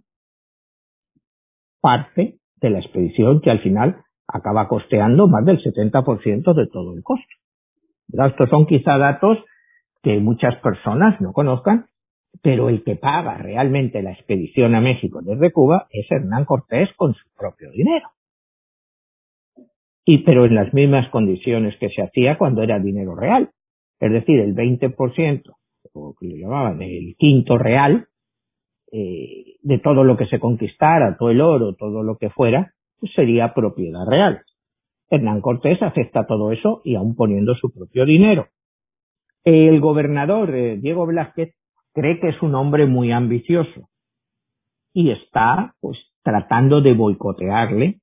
[1.84, 7.04] parte de la expedición que al final acaba costeando más del 70% de todo el
[7.04, 7.28] costo.
[8.08, 9.38] Estos son quizá datos
[10.02, 11.88] que muchas personas no conozcan,
[12.42, 17.14] pero el que paga realmente la expedición a México desde Cuba es Hernán Cortés con
[17.14, 18.08] su propio dinero.
[20.06, 23.52] Y pero en las mismas condiciones que se hacía cuando era dinero real.
[24.00, 25.54] Es decir, el 20%,
[25.94, 28.08] o que lo llamaban el quinto real,
[28.96, 33.12] eh, de todo lo que se conquistara, todo el oro, todo lo que fuera, pues
[33.14, 34.44] sería propiedad real.
[35.10, 38.50] Hernán Cortés acepta todo eso y aún poniendo su propio dinero.
[39.44, 41.56] El gobernador eh, Diego Velázquez
[41.92, 43.90] cree que es un hombre muy ambicioso
[44.94, 48.00] y está pues tratando de boicotearle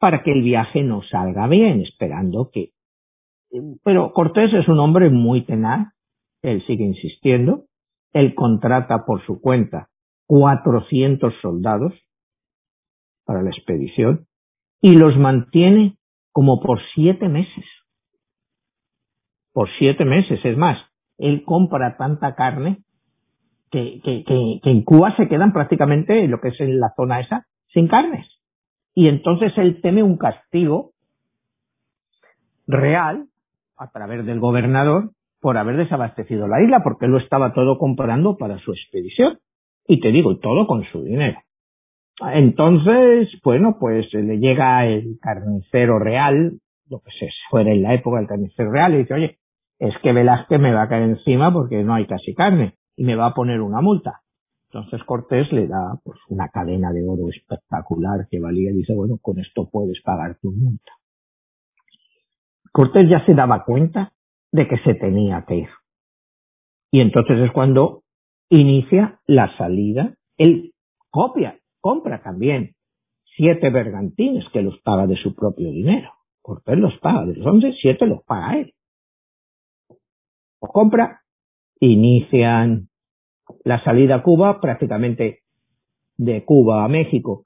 [0.00, 2.70] para que el viaje no salga bien, esperando que...
[3.84, 5.94] Pero Cortés es un hombre muy tenaz,
[6.42, 7.66] él sigue insistiendo,
[8.12, 9.88] él contrata por su cuenta
[10.26, 11.92] 400 soldados
[13.24, 14.26] para la expedición
[14.80, 15.96] y los mantiene
[16.32, 17.64] como por siete meses.
[19.52, 20.78] Por siete meses, es más,
[21.18, 22.82] él compra tanta carne
[23.70, 24.00] que,
[24.62, 28.26] en Cuba se quedan prácticamente, lo que es en la zona esa, sin carnes.
[28.94, 30.92] Y entonces él teme un castigo
[32.66, 33.28] real
[33.76, 35.10] a través del gobernador
[35.40, 39.38] por haber desabastecido la isla, porque lo estaba todo comprando para su expedición.
[39.86, 41.38] Y te digo, todo con su dinero.
[42.20, 48.18] Entonces, bueno, pues le llega el carnicero real, lo que se fuera en la época
[48.18, 49.38] del carnicero real, y dice, oye,
[49.78, 53.16] es que Velázquez me va a caer encima porque no hay casi carne, y me
[53.16, 54.22] va a poner una multa.
[54.70, 59.18] Entonces Cortés le da pues una cadena de oro espectacular que valía y dice, bueno,
[59.20, 60.92] con esto puedes pagar tu multa.
[62.72, 64.12] Cortés ya se daba cuenta
[64.56, 65.68] de que se tenía que ir.
[66.90, 68.02] Y entonces es cuando
[68.48, 70.14] inicia la salida.
[70.38, 70.72] Él
[71.10, 72.74] copia, compra también
[73.36, 76.10] siete bergantines que los paga de su propio dinero.
[76.40, 78.72] Cortés los paga, de los 11, 7 los paga él.
[80.62, 81.20] Los compra,
[81.80, 82.88] inician
[83.64, 85.40] la salida a Cuba, prácticamente
[86.16, 87.42] de Cuba a México,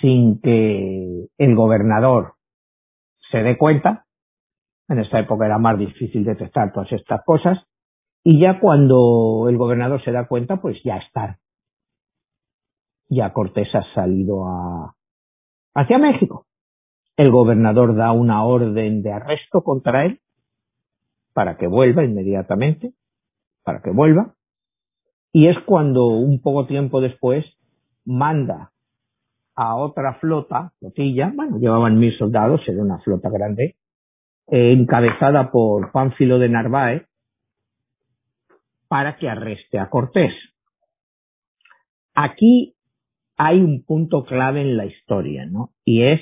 [0.00, 2.34] sin que el gobernador
[3.30, 4.05] se dé cuenta.
[4.88, 7.58] En esta época era más difícil detectar todas estas cosas.
[8.22, 11.38] Y ya cuando el gobernador se da cuenta, pues ya está.
[13.08, 14.94] Ya Cortés ha salido a,
[15.74, 16.46] hacia México.
[17.16, 20.20] El gobernador da una orden de arresto contra él
[21.32, 22.94] para que vuelva inmediatamente,
[23.62, 24.34] para que vuelva.
[25.32, 27.44] Y es cuando un poco tiempo después
[28.04, 28.72] manda
[29.54, 33.76] a otra flota, flotilla, bueno, llevaban mil soldados, era una flota grande,
[34.48, 37.06] encabezada por Pánfilo de Narváez,
[38.88, 40.32] para que arreste a Cortés.
[42.14, 42.74] Aquí
[43.36, 45.70] hay un punto clave en la historia, ¿no?
[45.84, 46.20] Y es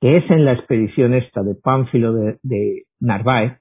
[0.00, 3.60] que es en la expedición esta de Pánfilo de, de Narváez,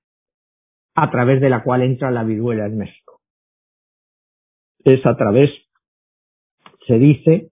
[0.95, 3.21] a través de la cual entra la viruela en México.
[4.83, 5.51] Es a través,
[6.87, 7.51] se dice,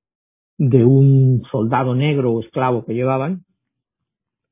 [0.58, 3.46] de un soldado negro o esclavo que llevaban,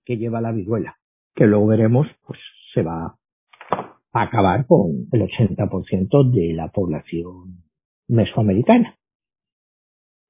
[0.05, 0.96] que lleva la viruela,
[1.37, 2.39] que luego veremos, pues
[2.73, 3.15] se va
[4.11, 7.63] a acabar con el 80% de la población
[8.07, 8.97] mesoamericana.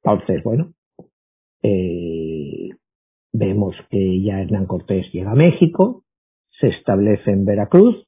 [0.04, 0.74] Entonces, bueno,
[1.64, 2.70] eh,
[3.32, 6.04] vemos que ya Hernán Cortés llega a México,
[6.60, 8.06] se establece en Veracruz,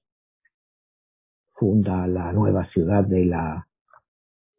[1.54, 3.66] funda la nueva ciudad de la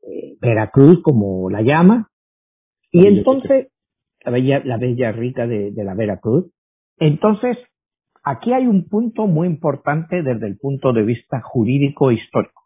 [0.03, 2.09] eh, Veracruz, como la llama,
[2.90, 3.68] y entonces,
[4.24, 6.50] la bella, la bella rica de, de la Veracruz.
[6.98, 7.57] Entonces,
[8.22, 12.62] aquí hay un punto muy importante desde el punto de vista jurídico e histórico.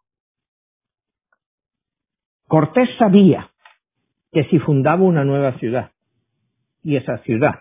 [2.47, 3.51] Cortés sabía
[4.33, 5.93] que si fundaba una nueva ciudad
[6.83, 7.61] y esa ciudad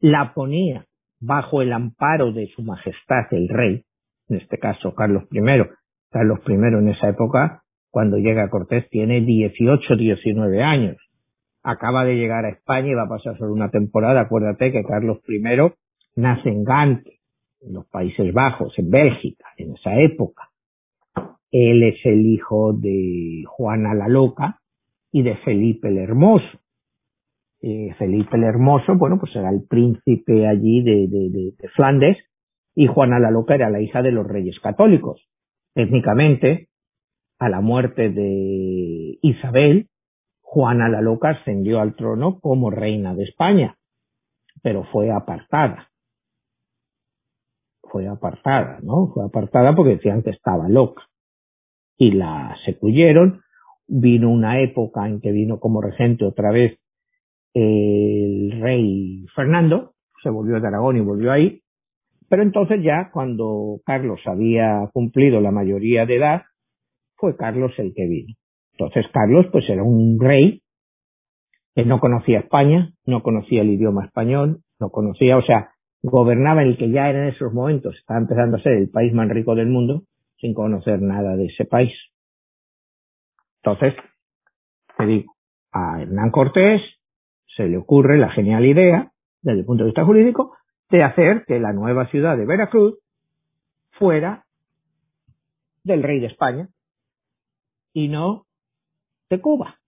[0.00, 0.86] la ponía
[1.20, 3.84] bajo el amparo de su majestad el rey,
[4.28, 5.40] en este caso Carlos I,
[6.10, 10.96] Carlos I en esa época, cuando llega Cortés, tiene 18, 19 años
[11.62, 14.22] acaba de llegar a España y va a pasar solo una temporada.
[14.22, 15.40] Acuérdate que Carlos I
[16.16, 17.20] nace en Gante,
[17.60, 20.50] en los Países Bajos, en Bélgica, en esa época.
[21.50, 24.60] Él es el hijo de Juana la Loca
[25.10, 26.58] y de Felipe el Hermoso.
[27.60, 32.16] Eh, Felipe el Hermoso, bueno, pues era el príncipe allí de, de, de, de Flandes
[32.74, 35.28] y Juana la Loca era la hija de los reyes católicos.
[35.74, 36.68] Técnicamente,
[37.38, 39.88] a la muerte de Isabel,
[40.40, 43.76] Juana la Loca ascendió al trono como reina de España,
[44.62, 45.91] pero fue apartada.
[47.92, 49.12] Fue apartada, ¿no?
[49.12, 51.02] Fue apartada porque decían que estaba loca.
[51.98, 53.42] Y la secuyeron.
[53.86, 56.78] Vino una época en que vino como regente otra vez
[57.52, 61.60] el rey Fernando, se volvió de Aragón y volvió ahí.
[62.30, 66.42] Pero entonces ya cuando Carlos había cumplido la mayoría de edad,
[67.16, 68.34] fue Carlos el que vino.
[68.72, 70.62] Entonces Carlos pues era un rey
[71.74, 75.71] que no conocía España, no conocía el idioma español, no conocía, o sea,
[76.02, 79.28] gobernaba el que ya era en esos momentos, estaba empezando a ser el país más
[79.28, 80.02] rico del mundo,
[80.38, 81.92] sin conocer nada de ese país.
[83.62, 83.94] Entonces,
[84.98, 85.32] te digo,
[85.70, 86.82] a Hernán Cortés
[87.56, 90.56] se le ocurre la genial idea, desde el punto de vista jurídico,
[90.90, 92.98] de hacer que la nueva ciudad de Veracruz
[93.92, 94.44] fuera
[95.84, 96.68] del rey de España
[97.92, 98.46] y no
[99.30, 99.78] de Cuba,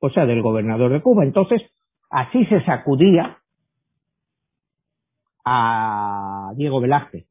[0.00, 1.24] o sea, del gobernador de Cuba.
[1.24, 1.62] Entonces,
[2.10, 3.38] así se sacudía
[5.44, 7.26] a Diego Velázquez.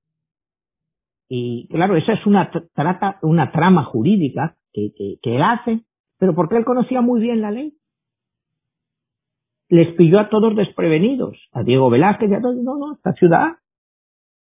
[1.30, 5.82] Y claro, esa es una, trata, una trama jurídica que, que, que él hace,
[6.20, 7.74] pero porque él conocía muy bien la ley.
[9.70, 13.58] Les pilló a todos desprevenidos, a Diego Velázquez y a todos, no, no, esta ciudad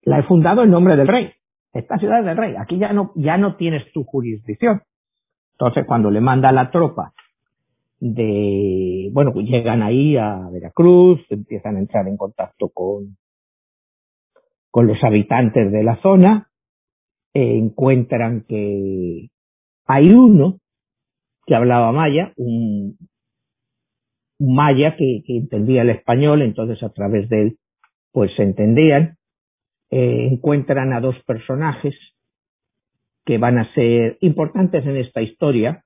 [0.01, 1.31] la he fundado en nombre del rey.
[1.71, 4.81] Esta ciudad es del rey, aquí ya no, ya no tienes tu jurisdicción.
[5.53, 7.13] Entonces, cuando le manda la tropa
[7.99, 13.15] de, bueno, pues llegan ahí a Veracruz, empiezan a entrar en contacto con,
[14.73, 16.49] con los habitantes de la zona,
[17.35, 19.29] eh, encuentran que
[19.85, 20.57] hay uno
[21.45, 22.97] que hablaba maya, un,
[24.39, 27.57] maya que, entendía el español, entonces a través de él
[28.11, 29.17] pues se entendían,
[29.91, 31.93] eh, encuentran a dos personajes
[33.25, 35.83] que van a ser importantes en esta historia,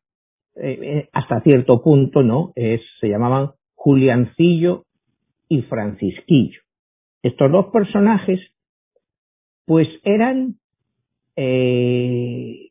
[0.55, 2.53] eh, hasta cierto punto, ¿no?
[2.55, 4.85] Es, se llamaban Juliancillo
[5.49, 6.61] y Francisquillo.
[7.21, 8.39] Estos dos personajes,
[9.67, 10.55] pues eran
[11.35, 12.69] eh,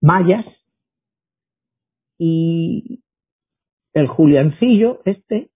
[0.00, 0.44] mayas
[2.18, 3.00] y
[3.94, 5.50] el Juliancillo, este,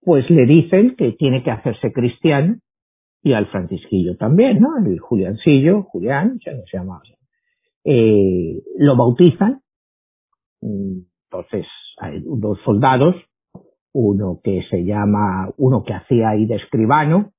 [0.00, 2.56] pues le dicen que tiene que hacerse cristiano
[3.22, 4.68] y al Francisquillo también, ¿no?
[4.78, 7.02] El Juliancillo, Julián, ya no se llama,
[7.84, 9.60] eh, lo bautizan,
[10.62, 11.66] entonces
[11.98, 13.14] hay dos soldados,
[13.92, 17.34] uno que se llama, uno que hacía ahí de escribano,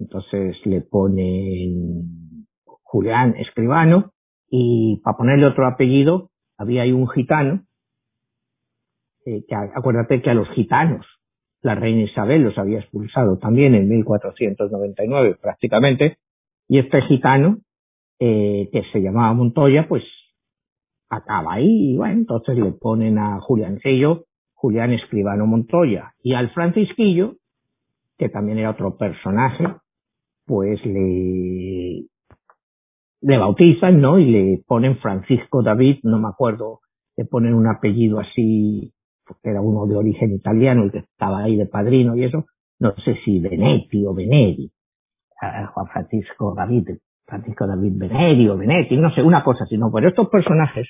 [0.00, 2.46] entonces le ponen
[2.82, 4.12] Julián Escribano,
[4.48, 7.64] y para ponerle otro apellido, había ahí un gitano,
[9.26, 11.06] eh, que acuérdate que a los gitanos
[11.62, 16.16] la reina Isabel los había expulsado también en 1499 prácticamente,
[16.68, 17.58] y este gitano,
[18.18, 20.02] eh, que se llamaba Montoya, pues
[21.10, 24.24] acaba ahí, y bueno, entonces le ponen a Juliancillo,
[24.54, 27.36] Julián Escribano Montoya, y al Francisquillo,
[28.16, 29.64] que también era otro personaje,
[30.50, 32.06] pues le,
[33.20, 34.18] le bautizan, ¿no?
[34.18, 36.80] Y le ponen Francisco David, no me acuerdo,
[37.16, 38.92] le ponen un apellido así,
[39.24, 42.46] porque era uno de origen italiano, el que estaba ahí de padrino y eso,
[42.80, 44.72] no sé si Benetti o Benedi,
[45.72, 50.08] Juan Francisco David, Francisco David Benedi o Benetti, no sé, una cosa así, no, pero
[50.08, 50.88] estos personajes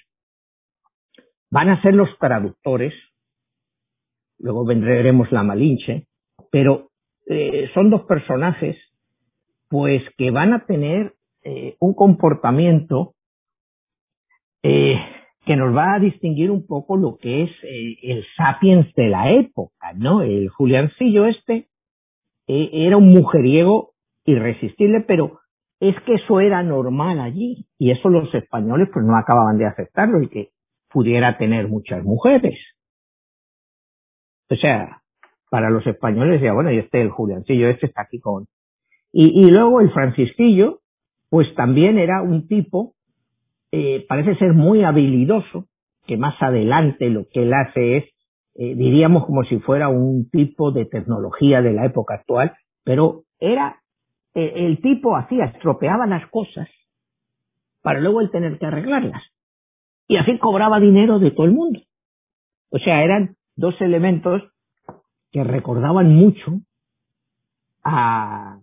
[1.50, 2.94] van a ser los traductores,
[4.38, 6.06] luego vendremos la Malinche,
[6.50, 6.88] pero
[7.26, 8.78] eh, son dos personajes
[9.70, 11.14] pues que van a tener
[11.44, 13.14] eh, un comportamiento
[14.62, 14.96] eh,
[15.46, 19.30] que nos va a distinguir un poco lo que es eh, el sapiens de la
[19.30, 20.22] época, ¿no?
[20.22, 21.68] El Juliancillo este
[22.52, 23.92] era un mujeriego
[24.24, 25.38] irresistible, pero
[25.78, 30.20] es que eso era normal allí y eso los españoles pues no acababan de aceptarlo
[30.20, 30.48] y que
[30.90, 32.58] pudiera tener muchas mujeres.
[34.50, 35.00] O sea,
[35.48, 38.46] para los españoles decía, bueno, y este el Juliancillo este está aquí con...
[39.12, 40.80] Y, luego el Francisquillo,
[41.30, 42.94] pues también era un tipo,
[43.72, 45.66] eh, parece ser muy habilidoso,
[46.06, 48.04] que más adelante lo que él hace es,
[48.54, 52.52] eh, diríamos como si fuera un tipo de tecnología de la época actual,
[52.84, 53.80] pero era,
[54.34, 56.68] eh, el tipo hacía, estropeaba las cosas
[57.82, 59.22] para luego él tener que arreglarlas.
[60.06, 61.80] Y así cobraba dinero de todo el mundo.
[62.70, 64.42] O sea, eran dos elementos
[65.32, 66.60] que recordaban mucho
[67.84, 68.58] a,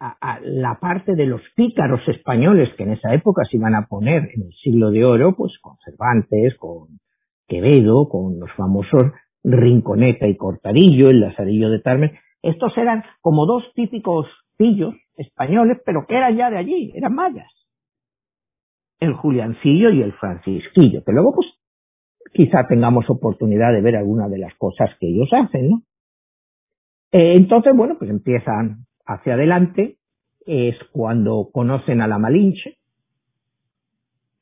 [0.00, 4.30] a, la parte de los pícaros españoles que en esa época se iban a poner
[4.34, 7.00] en el siglo de oro, pues con Cervantes, con
[7.46, 12.12] Quevedo, con los famosos Rinconeta y Cortarillo, el Lazarillo de Tarmen.
[12.42, 14.26] Estos eran como dos típicos
[14.56, 17.52] pillos españoles, pero que eran ya de allí, eran mayas.
[19.00, 21.46] El Juliancillo y el Francisquillo, que luego pues
[22.32, 25.82] quizá tengamos oportunidad de ver alguna de las cosas que ellos hacen, ¿no?
[27.10, 29.96] Eh, entonces, bueno, pues empiezan hacia adelante
[30.46, 32.76] es cuando conocen a la Malinche,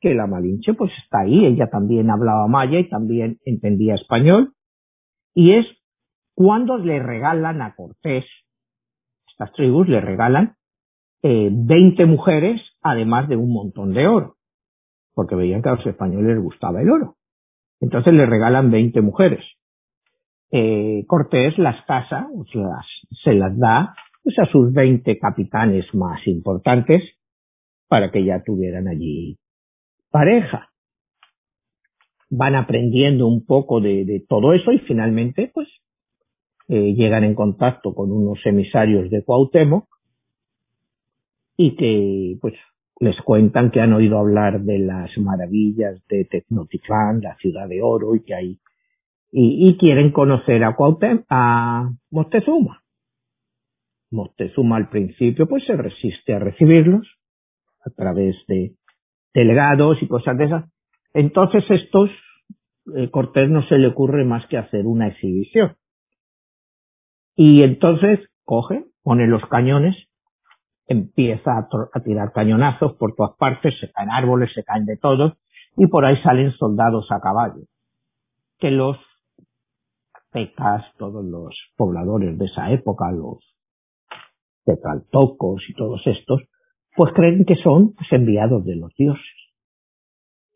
[0.01, 4.53] que la Malinche pues está ahí, ella también hablaba maya y también entendía español,
[5.35, 5.67] y es
[6.35, 8.25] cuando le regalan a Cortés,
[9.31, 10.57] estas tribus le regalan
[11.23, 14.37] eh, 20 mujeres, además de un montón de oro,
[15.15, 17.17] porque veían que a los españoles les gustaba el oro.
[17.81, 19.45] Entonces le regalan 20 mujeres.
[20.51, 22.29] Eh, Cortés las casa,
[23.25, 23.95] se las da
[24.27, 27.01] pues a sus 20 capitanes más importantes
[27.87, 29.39] para que ya tuvieran allí
[30.11, 30.71] pareja.
[32.29, 35.69] Van aprendiendo un poco de, todo eso y finalmente pues
[36.67, 39.87] eh, llegan en contacto con unos emisarios de Cuauhtémoc
[41.57, 42.55] y que pues
[42.99, 48.17] les cuentan que han oído hablar de las maravillas de Tecnotitlán, la ciudad de oro
[48.17, 48.59] y que hay
[49.31, 52.83] y, quieren conocer a Cuauhtémoc, a Moctezuma.
[54.17, 57.07] Moctezuma al principio pues se resiste a recibirlos
[57.85, 58.73] a través de
[59.33, 60.65] delegados y cosas de esas.
[61.15, 62.11] Entonces estos,
[62.97, 65.77] eh, Cortés no se le ocurre más que hacer una exhibición.
[67.37, 69.95] Y entonces coge, pone los cañones,
[70.89, 75.35] empieza a, a, tirar cañonazos por todas partes, se caen árboles, se caen de todos,
[75.77, 77.65] y por ahí salen soldados a caballo,
[78.59, 78.97] que los
[80.33, 83.56] pecas, todos los pobladores de esa época, los
[84.67, 86.43] Tetraltocos y todos estos,
[86.95, 89.25] pues creen que son pues, enviados de los dioses.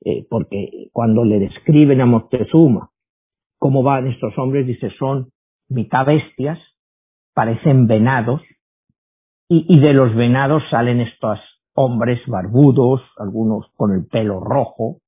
[0.04, 2.90] Eh, porque cuando le describen a Moctezuma
[3.58, 5.30] cómo van estos hombres, dice, son
[5.68, 6.58] mitad bestias,
[7.34, 8.42] parecen venados,
[9.52, 11.40] y, de los venados salen estos
[11.74, 14.98] hombres barbudos, algunos con el pelo rojo,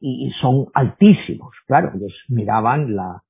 [0.00, 1.54] y, y son altísimos.
[1.66, 3.22] Claro, ellos miraban la,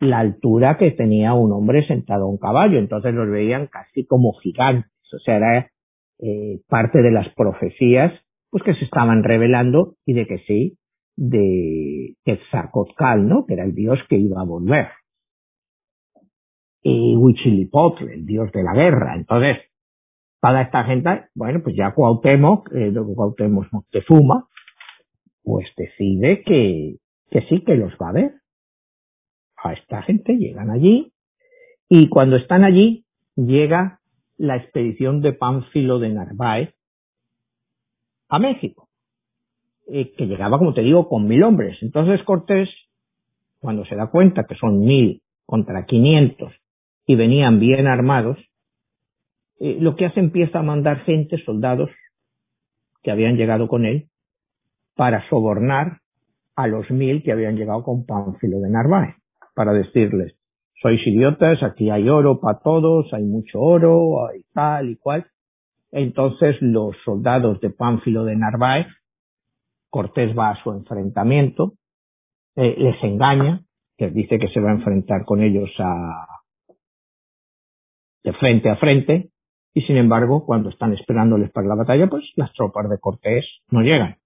[0.00, 4.32] la altura que tenía un hombre sentado a un caballo, entonces los veían casi como
[4.34, 5.70] gigantes, o sea, era
[6.18, 8.12] eh, parte de las profecías
[8.50, 10.78] pues que se estaban revelando y de que sí,
[11.16, 13.44] de Quetzalcoatl, ¿no?
[13.46, 14.88] Que era el dios que iba a volver.
[16.82, 19.14] Y Huichilipotle, el dios de la guerra.
[19.16, 19.58] Entonces,
[20.40, 24.48] Para esta gente, bueno, pues ya Cuauhtémoc, eh, Cuauhtémoc Moctezuma,
[25.42, 26.96] pues decide que,
[27.30, 28.32] que sí, que los va a ver.
[29.56, 31.12] A esta gente llegan allí
[31.88, 33.04] y cuando están allí
[33.36, 34.00] llega
[34.38, 36.74] la expedición de Pánfilo de Narváez
[38.28, 38.88] a México,
[39.88, 41.78] eh, que llegaba, como te digo, con mil hombres.
[41.80, 42.68] Entonces Cortés,
[43.58, 46.52] cuando se da cuenta que son mil contra quinientos
[47.06, 48.38] y venían bien armados,
[49.60, 51.90] eh, lo que hace empieza a mandar gente, soldados
[53.02, 54.08] que habían llegado con él,
[54.96, 56.00] para sobornar
[56.56, 59.14] a los mil que habían llegado con Pánfilo de Narváez,
[59.56, 60.36] para decirles,
[60.82, 65.26] sois idiotas, aquí hay oro para todos, hay mucho oro, hay tal y cual.
[65.90, 68.86] Entonces los soldados de Pánfilo de Narváez,
[69.88, 71.72] Cortés va a su enfrentamiento,
[72.54, 73.62] eh, les engaña,
[73.96, 76.26] les dice que se va a enfrentar con ellos a,
[78.22, 79.30] de frente a frente,
[79.72, 83.80] y sin embargo, cuando están esperándoles para la batalla, pues las tropas de Cortés no
[83.80, 84.18] llegan.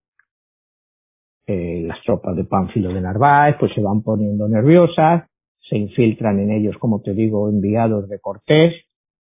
[1.46, 5.28] Eh, las tropas de Pánfilo de Narváez pues se van poniendo nerviosas,
[5.68, 8.74] se infiltran en ellos, como te digo, enviados de Cortés,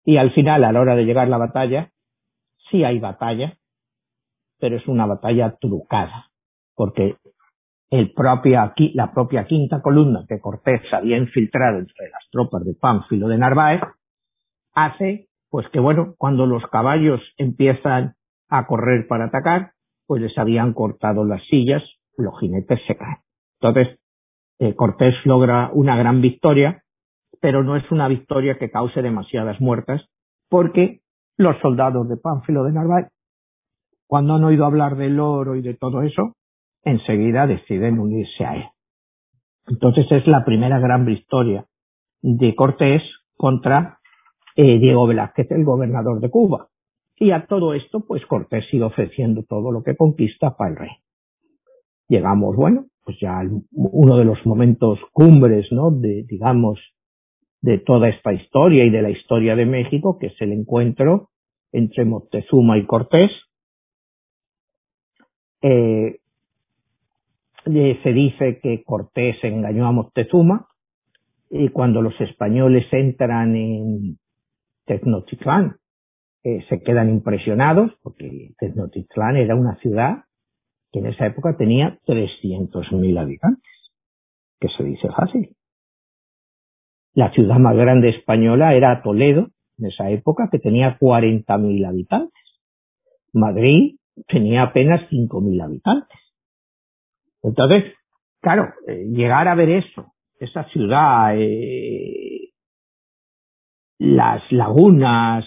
[0.05, 1.91] y al final, a la hora de llegar la batalla,
[2.69, 3.57] sí hay batalla,
[4.59, 6.27] pero es una batalla trucada,
[6.75, 7.15] porque
[7.89, 13.27] el propia, la propia quinta columna que Cortés había infiltrado entre las tropas de Pánfilo
[13.27, 13.81] de Narváez,
[14.73, 18.15] hace pues que bueno, cuando los caballos empiezan
[18.49, 19.73] a correr para atacar,
[20.07, 21.83] pues les habían cortado las sillas,
[22.17, 23.17] los jinetes se caen.
[23.59, 23.99] Entonces,
[24.59, 26.83] eh, Cortés logra una gran victoria,
[27.41, 30.01] pero no es una victoria que cause demasiadas muertas,
[30.49, 31.01] porque
[31.37, 33.07] los soldados de Pánfilo de Narváez,
[34.07, 36.35] cuando han oído hablar del oro y de todo eso,
[36.83, 38.65] enseguida deciden unirse a él.
[39.67, 41.65] Entonces es la primera gran victoria
[42.21, 43.01] de Cortés
[43.35, 43.99] contra
[44.55, 46.67] eh, Diego Velázquez, el gobernador de Cuba.
[47.17, 50.91] Y a todo esto, pues Cortés sigue ofreciendo todo lo que conquista para el rey.
[52.07, 53.41] Llegamos, bueno, pues ya
[53.71, 55.91] uno de los momentos cumbres, ¿no?
[55.91, 56.79] De, digamos,
[57.61, 61.29] de toda esta historia y de la historia de México, que es el encuentro
[61.71, 63.31] entre Moctezuma y Cortés.
[65.61, 66.19] Eh,
[67.65, 70.67] se dice que Cortés engañó a Moctezuma
[71.49, 74.17] y cuando los españoles entran en,
[74.85, 75.77] Tenochtitlán.
[76.45, 80.25] Eh, se quedan impresionados porque Tenochtitlán era una ciudad
[80.91, 83.71] que en esa época tenía 300.000 habitantes,
[84.59, 85.55] que se dice fácil.
[87.13, 92.43] La ciudad más grande española era Toledo, en esa época, que tenía 40.000 habitantes.
[93.31, 96.19] Madrid tenía apenas 5.000 habitantes.
[97.41, 97.93] Entonces,
[98.41, 102.51] claro, eh, llegar a ver eso, esa ciudad eh,
[103.97, 105.45] las lagunas,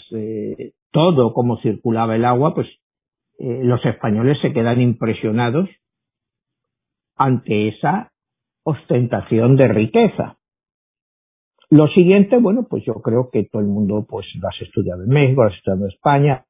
[0.91, 2.67] todo cómo circulaba el agua, pues
[3.39, 5.69] eh, los españoles se quedan impresionados
[7.17, 8.13] ante esa
[8.63, 10.39] ostentación de riqueza.
[11.69, 15.09] Lo siguiente, bueno, pues yo creo que todo el mundo pues lo has estudiado en
[15.09, 16.45] México, lo has estudiado en España,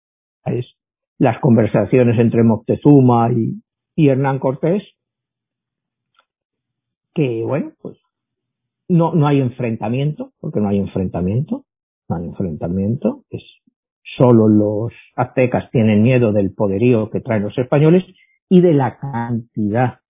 [0.44, 0.66] es
[1.18, 3.62] las conversaciones entre Moctezuma y,
[3.94, 4.82] y Hernán Cortés,
[7.14, 7.96] que bueno, pues
[8.88, 11.64] no, no hay enfrentamiento, porque no hay enfrentamiento,
[12.08, 13.42] no hay enfrentamiento, es
[14.16, 18.04] solo los aztecas tienen miedo del poderío que traen los españoles
[18.48, 20.00] y de la cantidad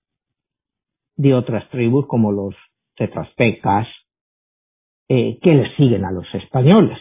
[1.17, 2.55] de otras tribus como los
[2.95, 3.87] tetrastecas
[5.09, 6.99] eh, que les siguen a los españoles.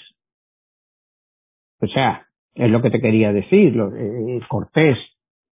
[1.81, 4.97] O sea, es lo que te quería decir, eh, Cortés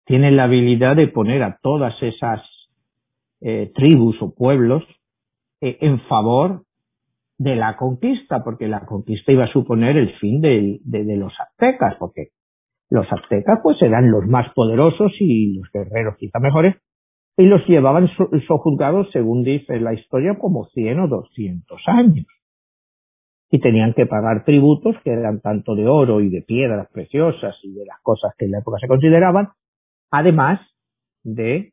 [0.04, 2.40] tiene la habilidad de poner a todas esas
[3.40, 4.82] eh, tribus o pueblos
[5.60, 6.64] en favor
[7.38, 10.80] de la conquista, porque la conquista iba a suponer el fin de,
[11.16, 12.28] los aztecas, porque
[12.90, 16.74] los aztecas pues eran los más poderosos y los guerreros quizá mejores,
[17.36, 18.08] y los llevaban
[18.48, 22.26] sojuzgados, según dice la historia, como 100 o 200 años.
[23.50, 27.72] Y tenían que pagar tributos que eran tanto de oro y de piedras preciosas y
[27.72, 29.50] de las cosas que en la época se consideraban,
[30.10, 30.60] además
[31.22, 31.72] de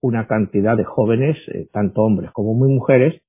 [0.00, 3.21] una cantidad de jóvenes, eh, tanto hombres como muy mujeres,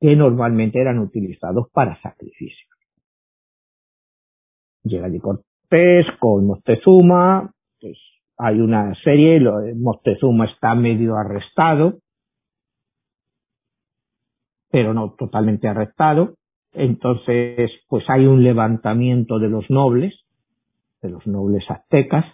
[0.00, 2.70] que normalmente eran utilizados para sacrificios.
[4.82, 7.98] Llega de Cortés con Moctezuma, pues
[8.38, 9.40] hay una serie,
[9.74, 11.98] Moctezuma está medio arrestado,
[14.70, 16.34] pero no totalmente arrestado.
[16.72, 20.14] Entonces, pues hay un levantamiento de los nobles,
[21.00, 22.26] de los nobles aztecas,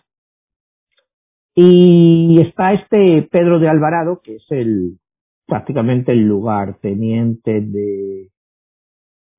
[1.54, 4.98] y está este Pedro de Alvarado, que es el,
[5.46, 8.30] prácticamente el lugar teniente de,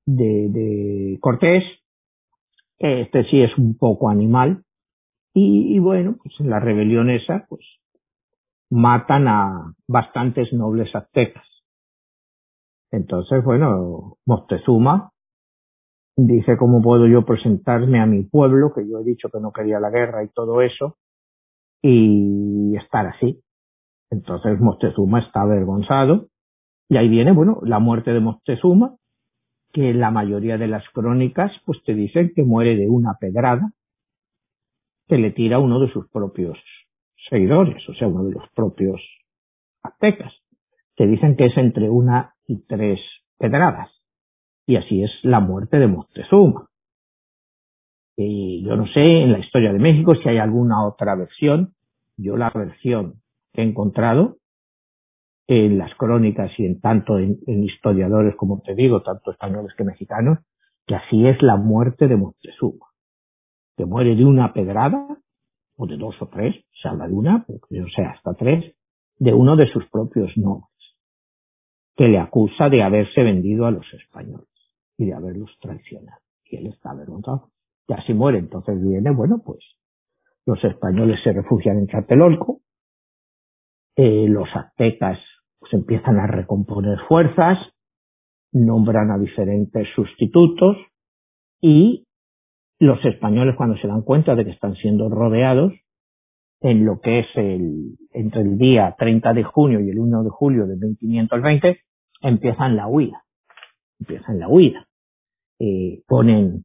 [0.06, 1.64] de, de Cortés,
[2.78, 4.64] Este sí es un poco animal.
[5.34, 7.64] Y, y bueno, pues en la rebelión esa, pues
[8.70, 11.44] matan a bastantes nobles aztecas.
[12.90, 15.10] Entonces, bueno, Moctezuma
[16.16, 19.80] dice cómo puedo yo presentarme a mi pueblo, que yo he dicho que no quería
[19.80, 20.96] la guerra y todo eso,
[21.82, 23.40] y estar así.
[24.10, 26.28] Entonces Moctezuma está avergonzado
[26.88, 28.96] y ahí viene, bueno, la muerte de Moctezuma,
[29.72, 33.72] que la mayoría de las crónicas pues te dicen que muere de una pedrada
[35.08, 36.58] que le tira uno de sus propios
[37.28, 39.00] seguidores, o sea, uno de los propios
[39.82, 40.32] aztecas,
[40.96, 43.00] que dicen que es entre una y tres
[43.38, 43.90] pedradas.
[44.66, 46.68] Y así es la muerte de Moctezuma.
[48.16, 51.74] Y yo no sé en la historia de México si hay alguna otra versión.
[52.16, 53.23] Yo la versión
[53.54, 54.36] encontrado
[55.46, 60.38] en las crónicas y en tanto en, historiadores como te digo, tanto españoles que mexicanos,
[60.86, 62.86] que así es la muerte de Moctezuma.
[63.76, 65.18] Que muere de una pedrada,
[65.76, 68.74] o de dos o tres, se habla de una, o sea, hasta tres,
[69.18, 70.68] de uno de sus propios nobles,
[71.96, 74.48] que le acusa de haberse vendido a los españoles
[74.96, 76.20] y de haberlos traicionado.
[76.44, 77.50] Y él está avergonzado.
[77.88, 78.38] Y así muere.
[78.38, 79.60] Entonces viene, bueno, pues
[80.46, 82.60] los españoles se refugian en Chatelolco,
[83.96, 85.18] eh, los aztecas
[85.58, 87.58] pues empiezan a recomponer fuerzas,
[88.52, 90.76] nombran a diferentes sustitutos
[91.60, 92.06] y
[92.78, 95.72] los españoles cuando se dan cuenta de que están siendo rodeados
[96.60, 100.30] en lo que es el entre el día 30 de junio y el 1 de
[100.30, 101.78] julio de 1520
[102.22, 103.24] empiezan la huida
[104.00, 104.86] empiezan la huida.
[105.58, 106.64] Eh, ponen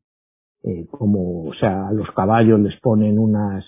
[0.63, 3.63] eh, como o sea a los caballos les ponen unas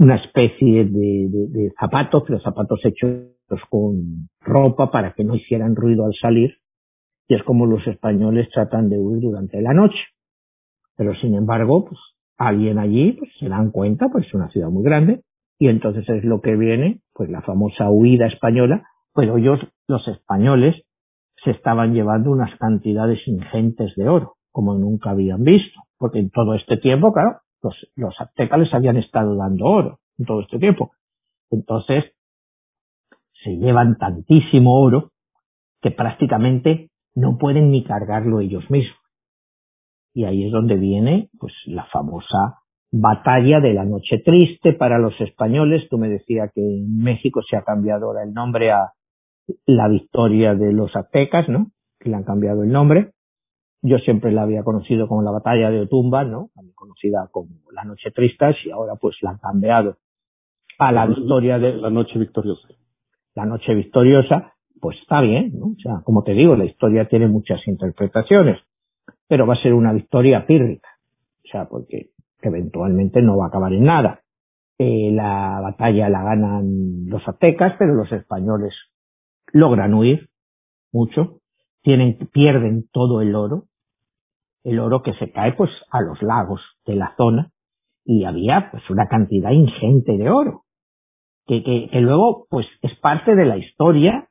[0.00, 3.34] una especie de, de, zapatos, los zapatos hechos
[3.68, 6.56] con ropa para que no hicieran ruido al salir,
[7.28, 9.98] y es como los españoles tratan de huir durante la noche.
[10.96, 12.00] Pero sin embargo, pues
[12.38, 15.20] alguien allí pues, se dan cuenta, pues es una ciudad muy grande,
[15.58, 18.82] y entonces es lo que viene, pues la famosa huida española,
[19.14, 20.76] pero ellos, los españoles,
[21.44, 26.54] se estaban llevando unas cantidades ingentes de oro, como nunca habían visto, porque en todo
[26.54, 27.40] este tiempo, claro,
[27.96, 30.92] los, aztecas les habían estado dando oro en todo este tiempo.
[31.50, 32.04] Entonces,
[33.42, 35.10] se llevan tantísimo oro
[35.80, 38.96] que prácticamente no pueden ni cargarlo ellos mismos.
[40.12, 42.60] Y ahí es donde viene, pues, la famosa
[42.92, 45.88] batalla de la noche triste para los españoles.
[45.88, 48.92] Tú me decías que en México se ha cambiado ahora el nombre a
[49.66, 51.70] la victoria de los aztecas, ¿no?
[51.98, 53.12] Que le han cambiado el nombre.
[53.82, 56.50] Yo siempre la había conocido como la batalla de Otumba, ¿no?
[56.54, 59.96] También conocida como la Noche Triste, y ahora pues la han cambiado
[60.78, 61.74] a la victoria de...
[61.74, 62.68] La Noche Victoriosa.
[63.34, 65.66] La Noche Victoriosa, pues está bien, ¿no?
[65.66, 68.58] O sea, como te digo, la historia tiene muchas interpretaciones,
[69.28, 70.88] pero va a ser una victoria pírrica.
[71.44, 72.10] O sea, porque
[72.42, 74.20] eventualmente no va a acabar en nada.
[74.78, 78.72] Eh, la batalla la ganan los aztecas, pero los españoles
[79.52, 80.30] logran huir
[80.92, 81.40] mucho,
[81.82, 83.64] tienen, pierden todo el oro,
[84.64, 87.50] el oro que se cae pues a los lagos de la zona
[88.04, 90.64] y había pues una cantidad ingente de oro
[91.46, 94.28] que, que, que luego pues es parte de la historia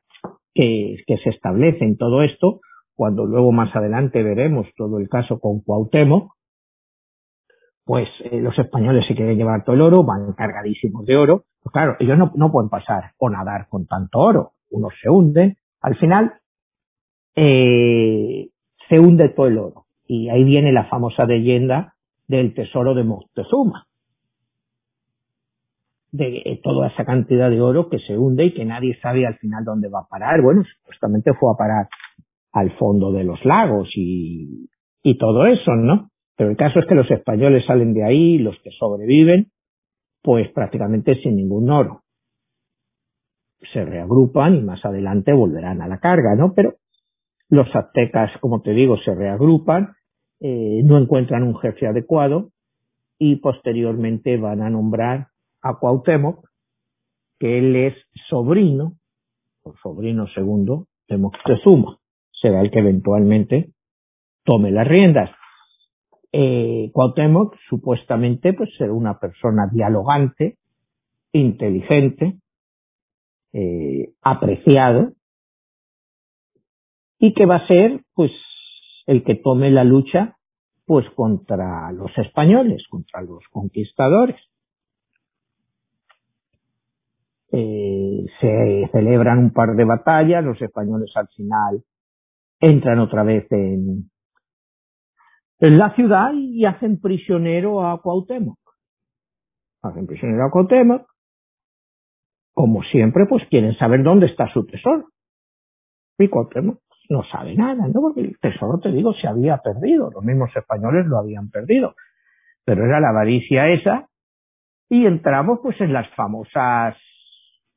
[0.54, 2.60] que, que, se establece en todo esto
[2.94, 6.32] cuando luego más adelante veremos todo el caso con Cuauhtémoc
[7.84, 11.72] pues eh, los españoles se quieren llevar todo el oro van cargadísimos de oro pues
[11.72, 15.96] claro ellos no, no pueden pasar o nadar con tanto oro unos se hunden al
[15.96, 16.34] final
[17.34, 18.48] eh,
[18.88, 21.94] se hunde todo el oro y ahí viene la famosa leyenda
[22.26, 23.86] del tesoro de Moctezuma.
[26.10, 29.38] De eh, toda esa cantidad de oro que se hunde y que nadie sabe al
[29.38, 30.42] final dónde va a parar.
[30.42, 31.88] Bueno, supuestamente fue a parar
[32.50, 34.68] al fondo de los lagos y,
[35.04, 36.10] y todo eso, ¿no?
[36.36, 39.52] Pero el caso es que los españoles salen de ahí, los que sobreviven,
[40.22, 42.02] pues prácticamente sin ningún oro.
[43.72, 46.52] Se reagrupan y más adelante volverán a la carga, ¿no?
[46.52, 46.74] Pero
[47.48, 49.94] los aztecas, como te digo, se reagrupan
[50.40, 52.50] eh, no encuentran un jefe adecuado
[53.18, 55.28] y posteriormente van a nombrar
[55.62, 56.48] a Cuauhtémoc,
[57.38, 57.94] que él es
[58.28, 58.94] sobrino,
[59.62, 61.98] o sobrino segundo, de Moctezuma.
[62.32, 63.72] Será el que eventualmente
[64.44, 65.30] tome las riendas.
[66.32, 70.56] Eh, Cuauhtémoc supuestamente pues será una persona dialogante,
[71.32, 72.38] inteligente,
[73.52, 75.12] eh, apreciado
[77.18, 78.30] y que va a ser pues
[79.10, 80.36] el que tome la lucha
[80.86, 84.36] pues contra los españoles, contra los conquistadores.
[87.50, 91.82] Eh, se celebran un par de batallas, los españoles al final
[92.60, 94.10] entran otra vez en,
[95.58, 98.60] en la ciudad y hacen prisionero a Cuauhtémoc.
[99.82, 101.04] Hacen prisionero a Cuauhtémoc.
[102.54, 105.06] Como siempre, pues quieren saber dónde está su tesoro.
[106.16, 106.80] Y Cuauhtémoc
[107.10, 108.00] no sabe nada, ¿no?
[108.00, 110.10] Porque el tesoro, te digo, se había perdido.
[110.10, 111.94] Los mismos españoles lo habían perdido.
[112.64, 114.06] Pero era la avaricia esa.
[114.88, 116.96] Y entramos pues en las famosas,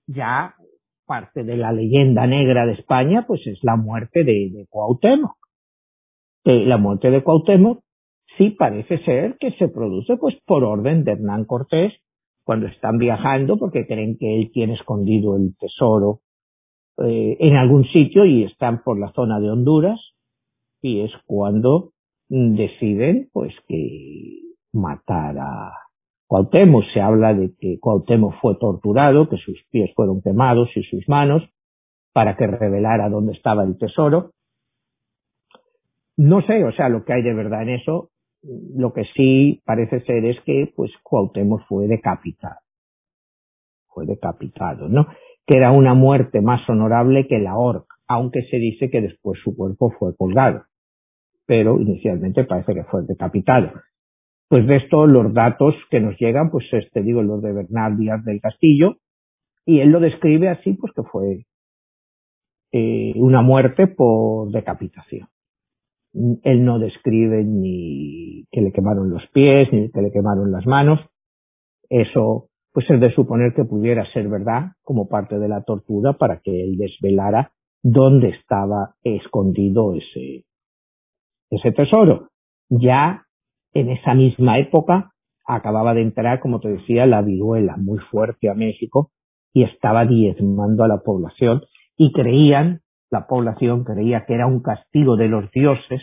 [0.08, 0.54] ya
[1.06, 5.36] parte de la leyenda negra de España, pues es la muerte de, de Cuauhtémoc.
[6.46, 7.84] la muerte de Cuauhtémoc
[8.38, 11.94] sí parece ser que se produce pues por orden de Hernán Cortés
[12.44, 16.20] cuando están viajando porque creen que él tiene escondido el tesoro
[16.98, 20.00] eh, en algún sitio y están por la zona de Honduras
[20.82, 21.92] y es cuando
[22.30, 24.42] deciden pues que
[24.74, 25.72] matar a
[26.28, 26.84] Cuauhtémoc.
[26.94, 31.44] Se habla de que Cuauhtémoc fue torturado, que sus pies fueron quemados y sus manos
[32.12, 34.32] para que revelara dónde estaba el tesoro.
[36.16, 38.12] No sé, o sea, lo que hay de verdad en eso,
[38.44, 42.60] lo que sí parece ser es que pues Cuauhtémoc fue decapitado.
[43.88, 45.08] Fue decapitado, ¿no?
[45.46, 49.56] Que era una muerte más honorable que la horca, aunque se dice que después su
[49.56, 50.64] cuerpo fue colgado.
[51.46, 53.72] Pero inicialmente parece que fue decapitado.
[54.48, 58.24] Pues de esto los datos que nos llegan, pues este digo los de Bernal Díaz
[58.24, 58.98] del Castillo,
[59.66, 61.46] y él lo describe así, pues que fue
[62.72, 65.28] eh, una muerte por decapitación.
[66.44, 71.00] Él no describe ni que le quemaron los pies, ni que le quemaron las manos.
[71.90, 76.40] Eso pues es de suponer que pudiera ser verdad como parte de la tortura para
[76.40, 77.52] que él desvelara
[77.84, 80.46] dónde estaba escondido ese,
[81.52, 82.30] ese tesoro.
[82.70, 83.26] Ya
[83.74, 85.12] en esa misma época
[85.46, 89.12] acababa de entrar, como te decía, la viruela muy fuerte a México
[89.54, 91.62] y estaba diezmando a la población
[91.96, 96.02] y creían, la población creía que era un castigo de los dioses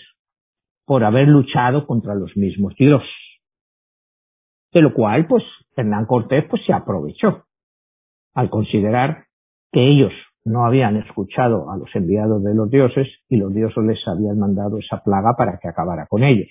[0.85, 3.30] por haber luchado contra los mismos dioses.
[4.73, 5.43] De lo cual, pues,
[5.77, 7.45] Hernán Cortés pues se aprovechó
[8.35, 9.25] al considerar
[9.73, 10.13] que ellos
[10.45, 14.79] no habían escuchado a los enviados de los dioses y los dioses les habían mandado
[14.79, 16.49] esa plaga para que acabara con ellos.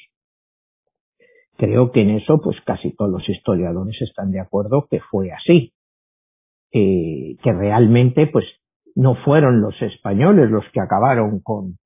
[1.58, 5.74] Creo que en eso pues casi todos los historiadores están de acuerdo que fue así,
[6.72, 8.46] que realmente pues
[8.96, 11.78] no fueron los españoles los que acabaron con,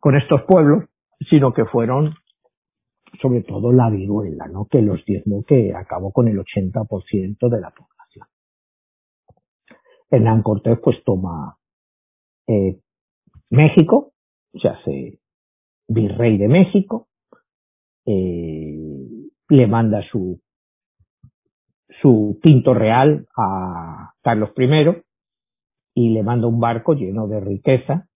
[0.00, 0.84] con estos pueblos,
[1.30, 2.14] sino que fueron
[3.22, 4.66] sobre todo la viruela, ¿no?
[4.66, 8.26] que los diezmó, que acabó con el 80% de la población.
[10.10, 11.56] Hernán Cortés pues toma
[12.48, 12.80] eh,
[13.48, 14.12] México,
[14.60, 15.20] se hace
[15.86, 17.08] virrey de México,
[18.04, 18.76] eh,
[19.48, 20.40] le manda su,
[22.00, 25.02] su quinto real a Carlos I
[25.94, 28.08] y le manda un barco lleno de riqueza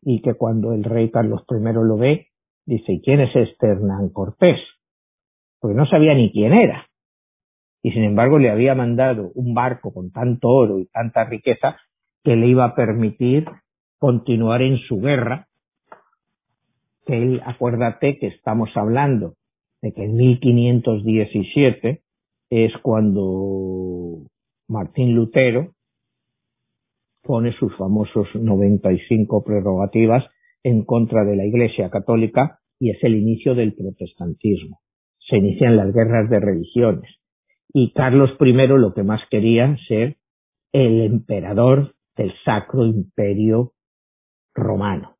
[0.00, 2.31] y que cuando el rey Carlos I lo ve,
[2.64, 4.60] Dice, ¿y quién es este Hernán Cortés?
[5.60, 6.86] Porque no sabía ni quién era.
[7.82, 11.76] Y sin embargo le había mandado un barco con tanto oro y tanta riqueza
[12.22, 13.46] que le iba a permitir
[13.98, 15.48] continuar en su guerra.
[17.04, 19.34] Que él, acuérdate que estamos hablando
[19.80, 22.02] de que en 1517
[22.50, 24.18] es cuando
[24.68, 25.72] Martín Lutero
[27.22, 30.24] pone sus famosos 95 prerrogativas
[30.64, 34.80] en contra de la Iglesia católica y es el inicio del protestantismo.
[35.28, 37.10] Se inician las guerras de religiones.
[37.72, 40.16] Y Carlos I lo que más quería ser
[40.72, 43.72] el emperador del Sacro Imperio
[44.54, 45.16] Romano,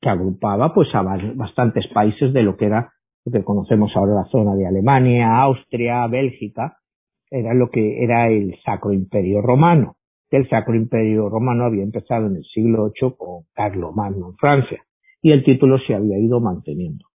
[0.00, 2.92] que agrupaba pues a bastantes países de lo que era
[3.24, 6.78] lo que conocemos ahora la zona de Alemania, Austria, Bélgica,
[7.30, 9.97] era lo que era el Sacro Imperio Romano
[10.30, 14.84] que el Sacro Imperio Romano había empezado en el siglo VIII con Carlomagno en Francia
[15.22, 17.06] y el título se había ido manteniendo.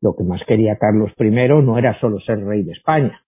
[0.00, 3.22] Lo que más quería Carlos I no era solo ser rey de España,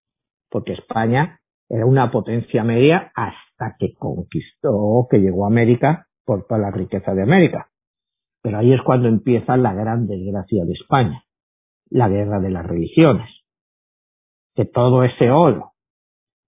[0.51, 6.61] porque España era una potencia media hasta que conquistó, que llegó a América por toda
[6.61, 7.69] la riqueza de América.
[8.43, 11.25] Pero ahí es cuando empieza la gran desgracia de España,
[11.91, 13.29] la guerra de las religiones.
[14.55, 15.73] Que todo ese oro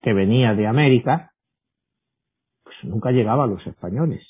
[0.03, 1.33] que venía de América
[2.87, 4.23] nunca llegaba a los españoles.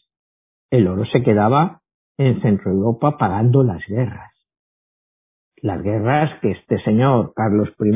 [0.71, 1.81] El oro se quedaba
[2.19, 4.33] en Centro Europa pagando las guerras.
[5.63, 7.93] Las guerras que este señor, Carlos I,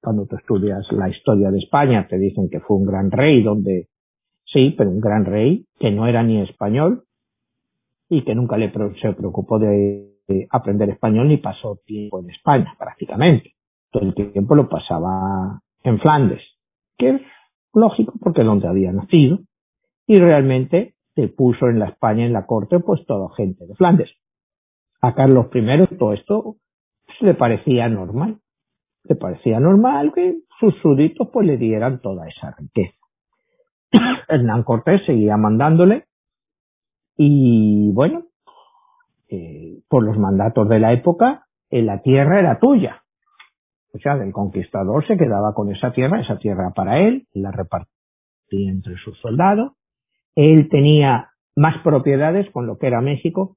[0.00, 3.88] cuando tú estudias la historia de España, te dicen que fue un gran rey, donde
[4.44, 7.04] sí, pero un gran rey que no era ni español
[8.08, 10.16] y que nunca le se preocupó de
[10.50, 13.52] aprender español ni pasó tiempo en España, prácticamente.
[13.90, 16.42] Todo el tiempo lo pasaba en Flandes,
[16.98, 17.22] que es
[17.72, 19.40] lógico porque es donde había nacido
[20.06, 24.10] y realmente se puso en la España, en la corte, pues toda gente de Flandes.
[25.00, 26.56] A Carlos I todo esto
[27.20, 28.38] le parecía normal.
[29.04, 32.96] Le parecía normal que sus súbditos pues le dieran toda esa riqueza.
[34.28, 36.06] Hernán Cortés seguía mandándole
[37.16, 38.24] y bueno,
[39.28, 43.02] eh, por los mandatos de la época, eh, la tierra era tuya.
[43.92, 47.90] O sea, el conquistador se quedaba con esa tierra, esa tierra para él, la repartía
[48.70, 49.72] entre sus soldados.
[50.36, 53.56] Él tenía más propiedades con lo que era México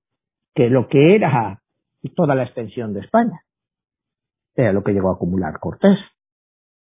[0.55, 1.61] que lo que era
[2.15, 3.41] toda la extensión de España.
[4.55, 5.97] Era lo que llegó a acumular Cortés.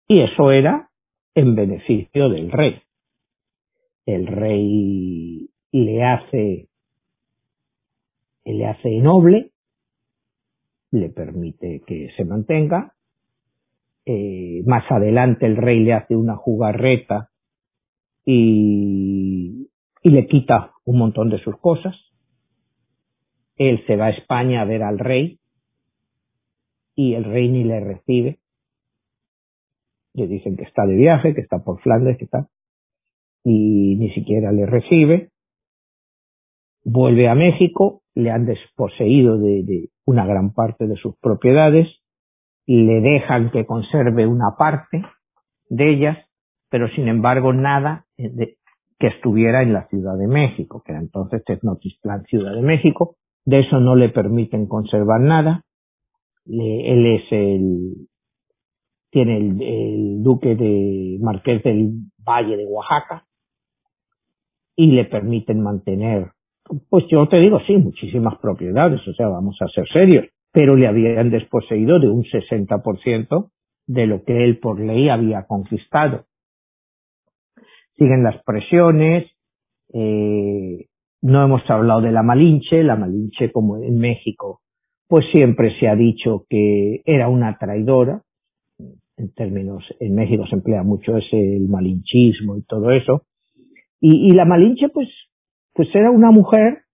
[0.08, 0.88] Y eso era
[1.34, 2.82] en beneficio del rey.
[4.06, 6.68] El rey le hace,
[8.44, 9.52] le hace noble,
[10.90, 12.94] le permite que se mantenga.
[14.06, 17.30] Eh, más adelante el rey le hace una jugarreta
[18.24, 19.59] y,
[20.02, 21.94] y le quita un montón de sus cosas.
[23.56, 25.38] Él se va a España a ver al rey
[26.94, 28.38] y el rey ni le recibe.
[30.14, 32.48] Le dicen que está de viaje, que está por Flandes, que está,
[33.44, 35.30] y ni siquiera le recibe.
[36.84, 41.86] Vuelve a México, le han desposeído de, una gran parte de sus propiedades,
[42.66, 45.02] le dejan que conserve una parte
[45.68, 46.18] de ellas,
[46.68, 48.56] pero sin embargo nada de,
[49.00, 53.16] que estuviera en la Ciudad de México, que era entonces Tenochtitlan, Ciudad de México.
[53.46, 55.64] De eso no le permiten conservar nada.
[56.44, 58.08] Le, él es el,
[59.10, 63.24] tiene el, el, duque de Marqués del Valle de Oaxaca
[64.76, 66.32] y le permiten mantener,
[66.90, 70.86] pues yo te digo, sí, muchísimas propiedades, o sea, vamos a ser serios, pero le
[70.86, 73.50] habían desposeído de un 60%
[73.86, 76.26] de lo que él por ley había conquistado
[78.00, 79.30] siguen las presiones,
[79.92, 80.86] eh,
[81.20, 84.62] no hemos hablado de la Malinche, la Malinche como en México,
[85.06, 88.22] pues siempre se ha dicho que era una traidora,
[88.78, 93.26] en términos, en México se emplea mucho ese, el malinchismo y todo eso,
[94.00, 95.08] y, la Malinche pues,
[95.74, 96.84] pues era una mujer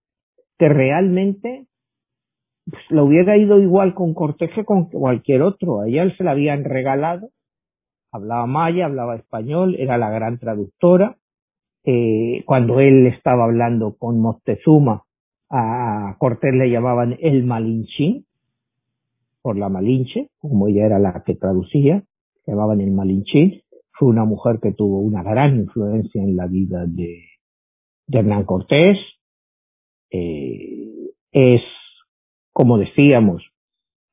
[0.58, 1.68] que realmente
[2.68, 6.32] pues, lo hubiera ido igual con Cortés que con cualquier otro, a ella se la
[6.32, 7.28] habían regalado
[8.16, 11.16] hablaba maya, hablaba español, era la gran traductora.
[11.84, 15.04] Eh, cuando él estaba hablando con Moctezuma,
[15.48, 18.26] a Cortés le llamaban el Malinchín,
[19.40, 22.02] por la Malinche, como ella era la que traducía,
[22.46, 23.62] llamaban el Malinchín.
[23.92, 27.22] Fue una mujer que tuvo una gran influencia en la vida de,
[28.08, 28.98] de Hernán Cortés.
[30.10, 31.62] Eh, es,
[32.52, 33.44] como decíamos,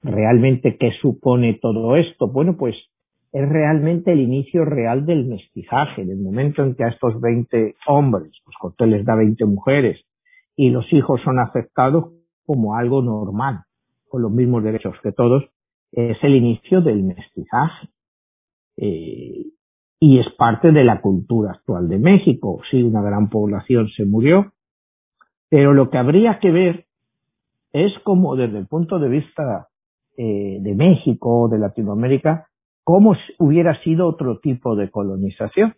[0.04, 2.28] realmente qué supone todo esto.
[2.28, 2.76] Bueno, pues
[3.34, 8.31] es realmente el inicio real del mestizaje, del momento en que a estos 20 hombres,
[8.45, 9.99] pues Cortés da 20 mujeres,
[10.55, 12.13] y los hijos son aceptados
[12.45, 13.63] como algo normal,
[14.07, 15.43] con los mismos derechos que todos,
[15.91, 17.89] es el inicio del mestizaje.
[18.77, 19.45] Eh,
[19.99, 22.61] y es parte de la cultura actual de México.
[22.69, 24.51] Sí, una gran población se murió,
[25.49, 26.86] pero lo que habría que ver
[27.71, 29.69] es como desde el punto de vista
[30.17, 32.47] eh, de México, de Latinoamérica,
[32.84, 35.75] cómo hubiera sido otro tipo de colonización.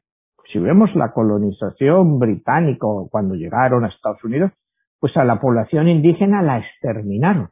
[0.52, 4.52] Si vemos la colonización británica cuando llegaron a Estados Unidos,
[5.00, 7.50] pues a la población indígena la exterminaron.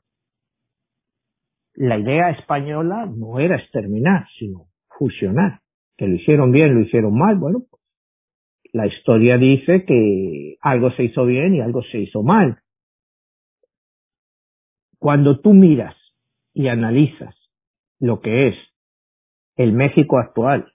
[1.75, 5.61] La idea española no era exterminar, sino fusionar.
[5.97, 7.81] Que lo hicieron bien, lo hicieron mal, bueno, pues
[8.73, 12.59] la historia dice que algo se hizo bien y algo se hizo mal.
[14.97, 15.95] Cuando tú miras
[16.53, 17.35] y analizas
[17.99, 18.55] lo que es
[19.55, 20.71] el México actual.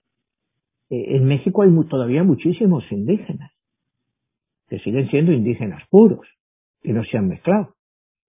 [0.89, 3.51] Eh, en México hay todavía muchísimos indígenas
[4.67, 6.27] que siguen siendo indígenas puros,
[6.81, 7.75] que no se han mezclado.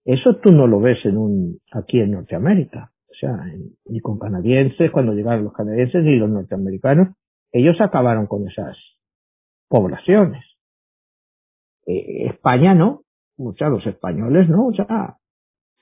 [0.03, 2.91] Eso tú no lo ves en un, aquí en Norteamérica.
[3.09, 3.37] O sea,
[3.85, 7.09] ni con canadienses, cuando llegaron los canadienses ni los norteamericanos,
[7.51, 8.75] ellos acabaron con esas
[9.67, 10.43] poblaciones.
[11.85, 13.01] Eh, España no,
[13.37, 15.17] muchos los españoles no, o sea,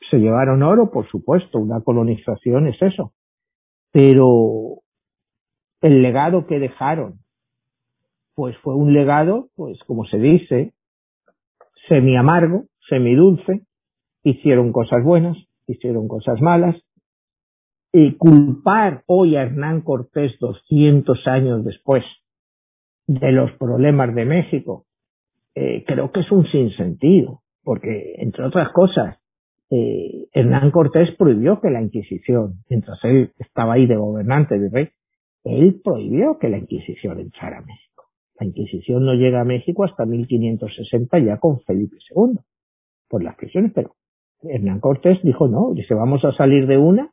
[0.10, 3.14] se llevaron oro, por supuesto, una colonización es eso,
[3.92, 4.80] pero
[5.82, 7.20] el legado que dejaron,
[8.36, 10.74] pues fue un legado, pues como se dice,
[11.88, 13.62] semi amargo, semi dulce,
[14.24, 15.38] hicieron cosas buenas,
[15.68, 16.76] hicieron cosas malas,
[17.92, 22.04] y culpar hoy a Hernán Cortés 200 años después
[23.08, 24.86] de los problemas de México,
[25.56, 29.18] eh, creo que es un sinsentido, porque entre otras cosas,
[29.72, 34.90] eh, Hernán Cortés prohibió que la Inquisición, mientras él estaba ahí de gobernante, de rey,
[35.44, 38.06] él prohibió que la Inquisición entrara a México.
[38.40, 42.40] La Inquisición no llega a México hasta 1560 ya con Felipe II,
[43.08, 43.96] por las presiones, pero
[44.42, 47.12] Hernán Cortés dijo no, dice vamos a salir de una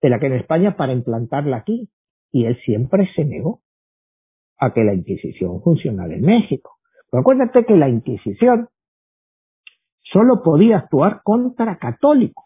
[0.00, 1.88] de la que en España para implantarla aquí.
[2.30, 3.60] Y él siempre se negó
[4.58, 6.78] a que la Inquisición funcionara en México.
[7.10, 8.68] Pero acuérdate que la Inquisición
[10.14, 12.44] solo podía actuar contra católicos.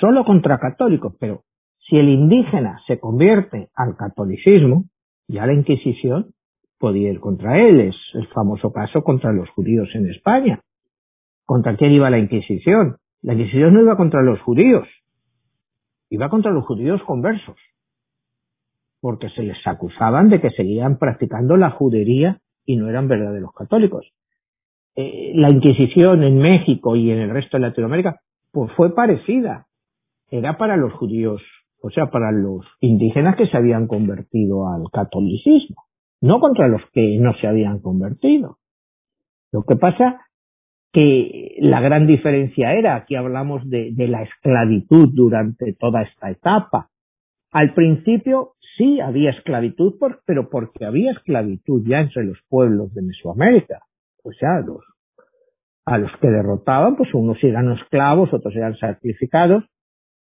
[0.00, 1.42] Solo contra católicos, pero
[1.78, 4.86] si el indígena se convierte al catolicismo,
[5.28, 6.32] ya la Inquisición
[6.78, 7.80] podía ir contra él.
[7.80, 10.60] Es el famoso caso contra los judíos en España.
[11.44, 12.96] ¿Contra quién iba la Inquisición?
[13.20, 14.88] La Inquisición no iba contra los judíos,
[16.08, 17.56] iba contra los judíos conversos,
[19.00, 24.12] porque se les acusaban de que seguían practicando la judería y no eran verdaderos católicos.
[24.94, 28.20] Eh, la Inquisición en México y en el resto de Latinoamérica
[28.52, 29.66] pues fue parecida.
[30.30, 31.42] Era para los judíos,
[31.80, 35.84] o sea, para los indígenas que se habían convertido al catolicismo,
[36.20, 38.58] no contra los que no se habían convertido.
[39.50, 40.20] Lo que pasa
[40.92, 46.90] que la gran diferencia era, aquí hablamos de, la esclavitud durante toda esta etapa.
[47.50, 49.94] Al principio sí había esclavitud,
[50.26, 53.80] pero porque había esclavitud ya entre los pueblos de Mesoamérica.
[54.24, 54.80] O sea, los,
[55.86, 59.64] a los que derrotaban, pues unos eran esclavos, otros eran sacrificados.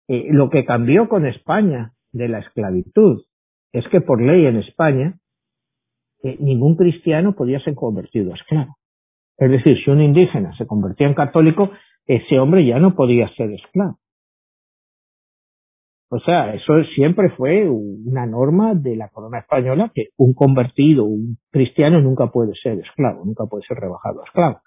[0.09, 3.23] Eh, lo que cambió con España de la esclavitud
[3.73, 5.19] es que por ley en España
[6.23, 8.77] eh, ningún cristiano podía ser convertido a esclavo.
[9.39, 11.71] Es decir, si un indígena se convertía en católico,
[12.07, 13.99] ese hombre ya no podía ser esclavo.
[16.13, 21.39] O sea, eso siempre fue una norma de la corona española que un convertido, un
[21.53, 24.61] cristiano nunca puede ser esclavo, nunca puede ser rebajado a esclavo.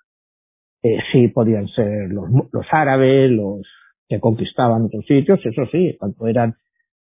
[0.83, 3.61] Eh, sí podían ser los, los árabes, los
[4.07, 6.55] que conquistaban otros sitios, eso sí, cuando eran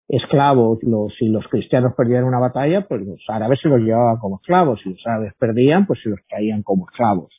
[0.08, 4.36] esclavos, los, si los cristianos perdían una batalla, pues los árabes se los llevaban como
[4.36, 7.32] esclavos, si los árabes perdían, pues se los caían como esclavos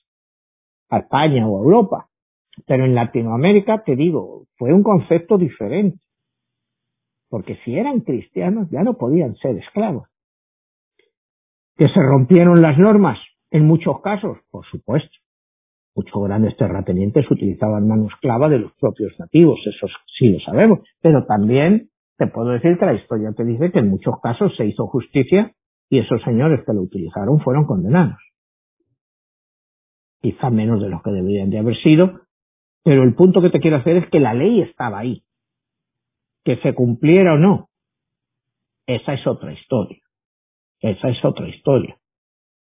[0.89, 2.07] a España o a Europa.
[2.65, 5.97] Pero en Latinoamérica, te digo, fue un concepto diferente.
[7.33, 10.07] Porque si eran cristianos ya no podían ser esclavos.
[11.75, 13.17] Que se rompieron las normas
[13.49, 15.09] en muchos casos, por supuesto.
[15.95, 20.81] Muchos grandes terratenientes utilizaban mano esclava de los propios nativos, eso sí lo sabemos.
[21.01, 24.67] Pero también te puedo decir que la historia te dice que en muchos casos se
[24.67, 25.55] hizo justicia
[25.89, 28.19] y esos señores que lo utilizaron fueron condenados
[30.21, 32.21] quizá menos de los que deberían de haber sido,
[32.83, 35.23] pero el punto que te quiero hacer es que la ley estaba ahí.
[36.43, 37.69] Que se cumpliera o no,
[38.85, 39.99] esa es otra historia.
[40.81, 41.97] Esa es otra historia.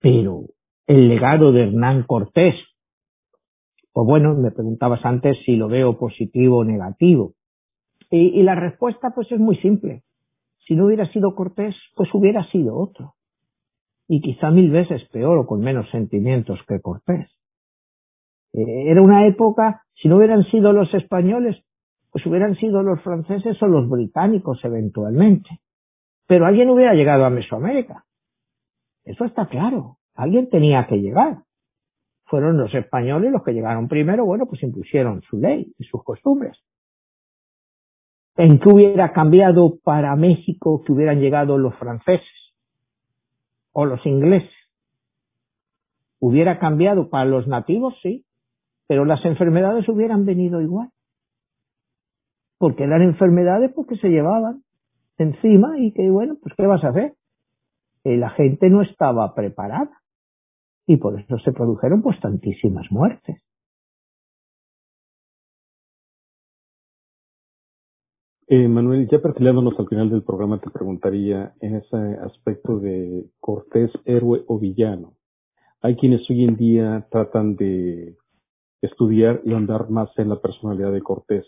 [0.01, 0.45] Pero
[0.87, 2.55] el legado de Hernán Cortés,
[3.93, 7.35] pues bueno, me preguntabas antes si lo veo positivo o negativo.
[8.11, 10.03] Y, y la respuesta pues es muy simple.
[10.67, 13.15] Si no hubiera sido Cortés, pues hubiera sido otro.
[14.07, 17.31] Y quizá mil veces peor o con menos sentimientos que Cortés.
[18.53, 21.57] Eh, era una época, si no hubieran sido los españoles,
[22.11, 25.61] pues hubieran sido los franceses o los británicos eventualmente.
[26.27, 28.05] Pero alguien hubiera llegado a Mesoamérica.
[29.05, 29.97] Eso está claro.
[30.15, 31.39] Alguien tenía que llegar.
[32.25, 36.57] Fueron los españoles los que llegaron primero, bueno, pues impusieron su ley y sus costumbres.
[38.37, 42.55] ¿En qué hubiera cambiado para México que hubieran llegado los franceses
[43.73, 44.51] o los ingleses?
[46.21, 47.95] ¿Hubiera cambiado para los nativos?
[48.03, 48.25] Sí
[48.91, 50.91] pero las enfermedades hubieran venido igual.
[52.61, 54.63] Porque eran enfermedades porque se llevaban
[55.17, 57.15] encima y que, bueno, pues ¿qué vas a hacer?
[58.05, 60.03] Eh, la gente no estaba preparada
[60.87, 63.43] y por eso se produjeron pues tantísimas muertes.
[68.47, 71.97] Eh, Manuel, ya perfilándonos al final del programa, te preguntaría en ese
[72.27, 75.15] aspecto de Cortés, héroe o villano.
[75.81, 78.19] Hay quienes hoy en día tratan de
[78.83, 81.47] estudiar y andar más en la personalidad de Cortés.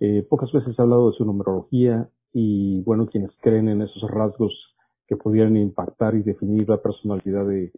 [0.00, 4.52] Eh, pocas veces he hablado de su numerología y bueno, quienes creen en esos rasgos
[5.06, 7.72] que pudieran impactar y definir la personalidad de,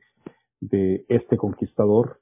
[0.61, 2.21] de este conquistador,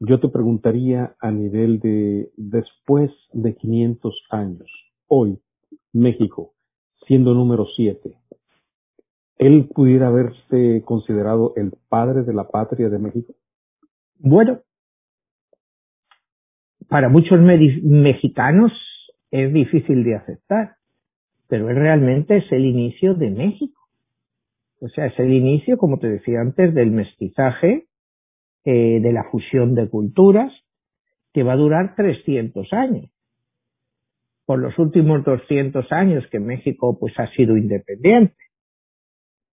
[0.00, 4.70] yo te preguntaría a nivel de después de 500 años,
[5.06, 5.38] hoy,
[5.92, 6.52] México,
[7.06, 8.18] siendo número 7,
[9.38, 13.34] ¿él pudiera haberse considerado el padre de la patria de México?
[14.18, 14.60] Bueno,
[16.88, 18.72] para muchos mexicanos
[19.44, 20.76] es difícil de aceptar,
[21.48, 23.80] pero es realmente es el inicio de México.
[24.80, 27.86] O sea, es el inicio, como te decía antes, del mestizaje,
[28.64, 30.52] eh, de la fusión de culturas,
[31.32, 33.10] que va a durar 300 años.
[34.44, 38.36] Por los últimos 200 años que México pues ha sido independiente.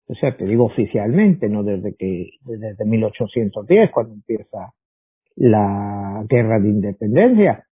[0.08, 4.74] O sea, te digo oficialmente, no desde que, desde 1810, cuando empieza
[5.36, 7.66] la guerra de independencia.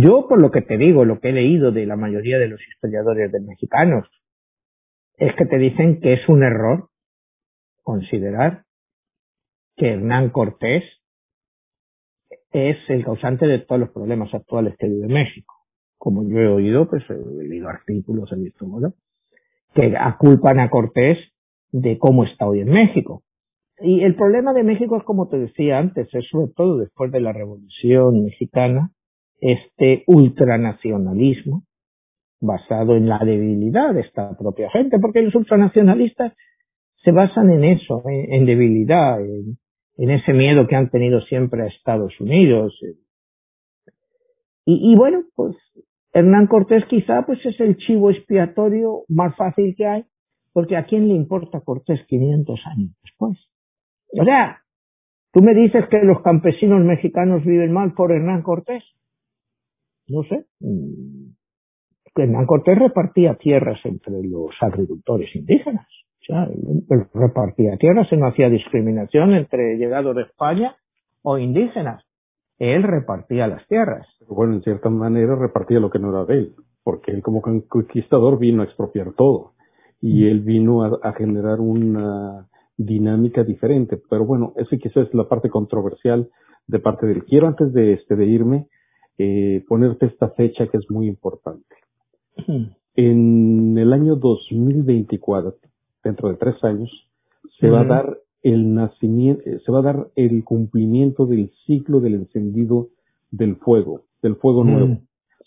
[0.00, 2.60] Yo, por lo que te digo, lo que he leído de la mayoría de los
[2.66, 4.08] historiadores de mexicanos,
[5.18, 6.88] es que te dicen que es un error
[7.82, 8.64] considerar
[9.76, 10.82] que Hernán Cortés
[12.52, 15.54] es el causante de todos los problemas actuales que vive México.
[15.98, 18.94] Como yo he oído, pues he leído artículos, he visto, ¿no?
[19.74, 21.18] que aculpan a Cortés
[21.70, 23.24] de cómo está hoy en México.
[23.78, 27.20] Y el problema de México es, como te decía antes, es sobre todo después de
[27.20, 28.90] la Revolución Mexicana,
[29.42, 31.64] este ultranacionalismo
[32.40, 36.32] basado en la debilidad de esta propia gente, porque los ultranacionalistas
[37.04, 42.18] se basan en eso, en, debilidad, en, ese miedo que han tenido siempre a Estados
[42.20, 42.78] Unidos.
[44.64, 45.56] Y, y bueno, pues
[46.12, 50.04] Hernán Cortés quizá pues es el chivo expiatorio más fácil que hay,
[50.52, 53.38] porque a quién le importa Cortés 500 años después.
[54.20, 54.60] O sea,
[55.32, 58.84] tú me dices que los campesinos mexicanos viven mal por Hernán Cortés.
[60.12, 60.44] No sé.
[60.60, 61.32] Mm,
[62.14, 65.86] Hernán Cortés repartía tierras entre los agricultores indígenas.
[66.20, 70.76] O sea, él repartía tierras y no hacía discriminación entre llegados de España
[71.22, 72.04] o indígenas.
[72.58, 74.06] Él repartía las tierras.
[74.28, 76.54] Bueno, en cierta manera repartía lo que no era de él,
[76.84, 79.52] porque él como conquistador vino a expropiar todo
[80.00, 80.26] y mm.
[80.28, 82.46] él vino a generar una
[82.76, 83.98] dinámica diferente.
[84.10, 86.28] Pero bueno, eso quizás es la parte controversial
[86.66, 87.24] de parte de él.
[87.24, 88.68] Quiero antes de, este, de irme
[89.18, 91.74] eh, ponerte esta fecha que es muy importante.
[92.94, 95.56] En el año 2024,
[96.02, 96.90] dentro de tres años,
[97.58, 102.00] se va a dar el nacimiento, eh, se va a dar el cumplimiento del ciclo
[102.00, 102.88] del encendido
[103.30, 104.98] del fuego, del fuego nuevo.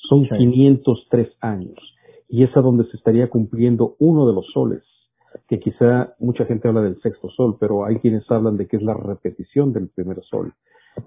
[0.10, 1.78] Son 503 años
[2.30, 4.84] y es a donde se estaría cumpliendo uno de los soles
[5.48, 8.84] que quizá mucha gente habla del sexto sol, pero hay quienes hablan de que es
[8.84, 10.54] la repetición del primer sol.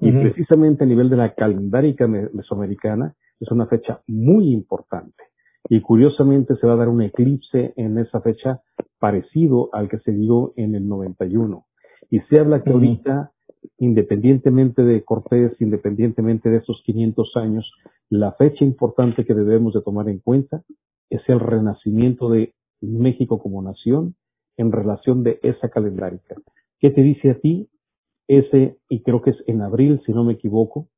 [0.01, 5.24] Y precisamente a nivel de la calendárica mesoamericana es una fecha muy importante.
[5.68, 8.61] Y curiosamente se va a dar un eclipse en esa fecha
[8.99, 11.66] parecido al que se dio en el 91.
[12.11, 13.32] Y se habla que ahorita,
[13.78, 17.70] independientemente de Cortés, independientemente de esos 500 años,
[18.09, 20.62] la fecha importante que debemos de tomar en cuenta
[21.11, 24.14] es el renacimiento de México como nación
[24.57, 26.36] en relación de esa calendárica.
[26.80, 27.68] ¿Qué te dice a ti
[28.29, 30.89] ese, y creo que es en abril, si no me equivoco,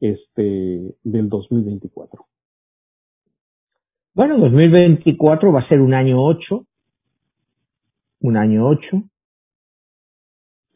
[0.00, 2.24] este, del 2024?
[4.14, 6.66] Bueno, 2024 va a ser un año 8,
[8.20, 9.02] un año 8,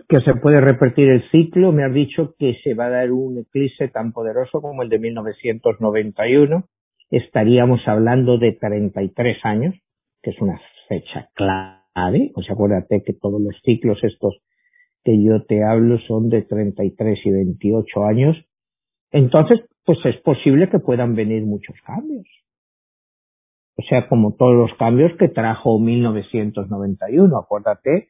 [0.08, 1.72] que se puede repetir el ciclo.
[1.72, 4.98] Me has dicho que se va a dar un eclipse tan poderoso como el de
[4.98, 6.64] 1991.
[7.10, 9.74] Estaríamos hablando de 33 años,
[10.22, 12.32] que es una fecha clave.
[12.44, 14.40] Sea, acuérdate que todos los ciclos estos
[15.08, 18.36] que yo te hablo son de 33 y 28 años.
[19.10, 22.26] Entonces, pues es posible que puedan venir muchos cambios.
[23.78, 27.38] O sea, como todos los cambios que trajo 1991.
[27.38, 28.08] Acuérdate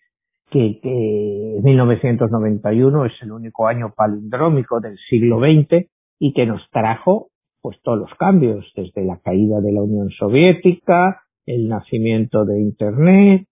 [0.51, 5.88] que, que 1991 es el único año palindrómico del siglo XX
[6.18, 7.28] y que nos trajo
[7.62, 13.46] pues todos los cambios, desde la caída de la Unión Soviética, el nacimiento de Internet,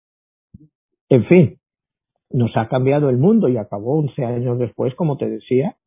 [1.09, 1.59] en fin,
[2.31, 5.77] nos ha cambiado el mundo y acabó 11 años después, como te decía,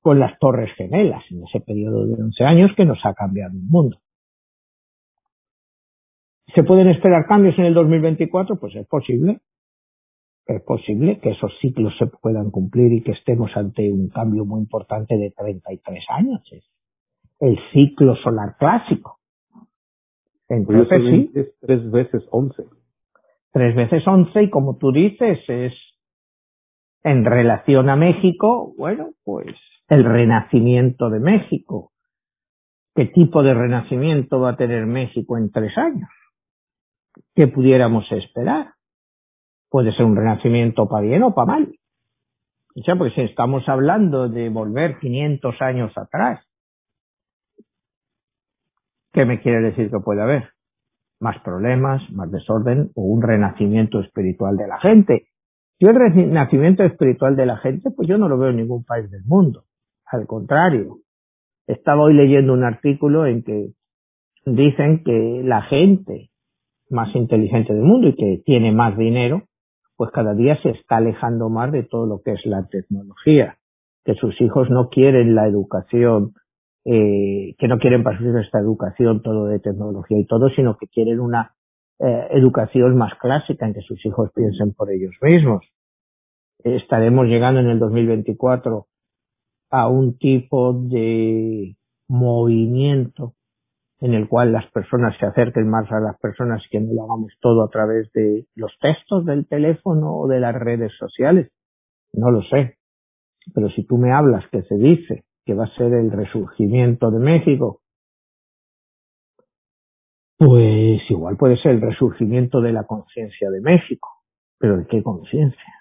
[0.00, 3.62] con las Torres Gemelas, en ese periodo de 11 años que nos ha cambiado el
[3.62, 3.98] mundo.
[6.54, 8.56] ¿Se pueden esperar cambios en el 2024?
[8.60, 9.40] Pues es posible.
[10.46, 14.60] Es posible que esos ciclos se puedan cumplir y que estemos ante un cambio muy
[14.60, 16.42] importante de 33 años.
[16.52, 16.64] Es
[17.40, 19.18] el ciclo solar clásico.
[20.48, 21.30] Entonces sí.
[21.34, 22.62] Es tres veces once.
[23.54, 25.72] Tres veces once y como tú dices es
[27.04, 29.46] en relación a México, bueno, pues
[29.88, 31.92] el renacimiento de México.
[32.96, 36.08] ¿Qué tipo de renacimiento va a tener México en tres años?
[37.36, 38.72] ¿Qué pudiéramos esperar?
[39.70, 41.72] Puede ser un renacimiento para bien o para mal.
[42.74, 46.44] O sea, pues estamos hablando de volver 500 años atrás,
[49.12, 50.53] ¿Qué me quiere decir que puede haber?
[51.20, 55.26] Más problemas, más desorden o un renacimiento espiritual de la gente.
[55.78, 59.10] Yo el renacimiento espiritual de la gente, pues yo no lo veo en ningún país
[59.10, 59.64] del mundo.
[60.06, 60.98] Al contrario.
[61.66, 63.70] Estaba hoy leyendo un artículo en que
[64.44, 66.30] dicen que la gente
[66.90, 69.44] más inteligente del mundo y que tiene más dinero,
[69.96, 73.58] pues cada día se está alejando más de todo lo que es la tecnología,
[74.04, 76.34] que sus hijos no quieren la educación
[76.84, 81.20] eh, que no quieren pasar esta educación todo de tecnología y todo, sino que quieren
[81.20, 81.54] una
[81.98, 85.64] eh, educación más clásica en que sus hijos piensen por ellos mismos.
[86.62, 88.86] Estaremos llegando en el 2024
[89.70, 91.76] a un tipo de
[92.08, 93.34] movimiento
[94.00, 97.32] en el cual las personas se acerquen más a las personas que no lo hagamos
[97.40, 101.50] todo a través de los textos del teléfono o de las redes sociales.
[102.12, 102.76] No lo sé.
[103.54, 107.18] Pero si tú me hablas que se dice que va a ser el resurgimiento de
[107.18, 107.80] México,
[110.36, 114.08] pues igual puede ser el resurgimiento de la conciencia de México.
[114.58, 115.74] Pero ¿de qué conciencia?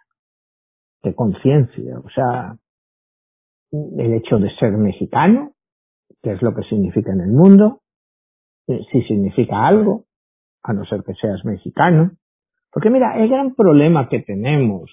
[1.02, 2.00] ¿Qué conciencia?
[2.00, 2.58] O sea,
[3.72, 5.54] el hecho de ser mexicano,
[6.22, 7.82] que es lo que significa en el mundo,
[8.68, 10.06] eh, si significa algo,
[10.64, 12.12] a no ser que seas mexicano.
[12.72, 14.90] Porque mira, el gran problema que tenemos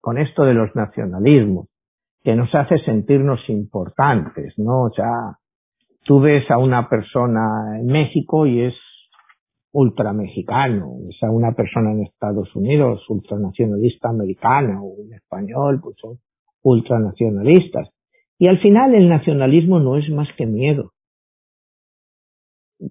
[0.00, 1.68] con esto de los nacionalismos,
[2.24, 4.84] que nos hace sentirnos importantes, ¿no?
[4.84, 5.36] O sea,
[6.04, 8.74] tú ves a una persona en México y es
[9.72, 16.18] ultramexicano, es a una persona en Estados Unidos, ultranacionalista americana o un español, pues son
[16.62, 17.90] ultranacionalistas.
[18.38, 20.92] Y al final el nacionalismo no es más que miedo.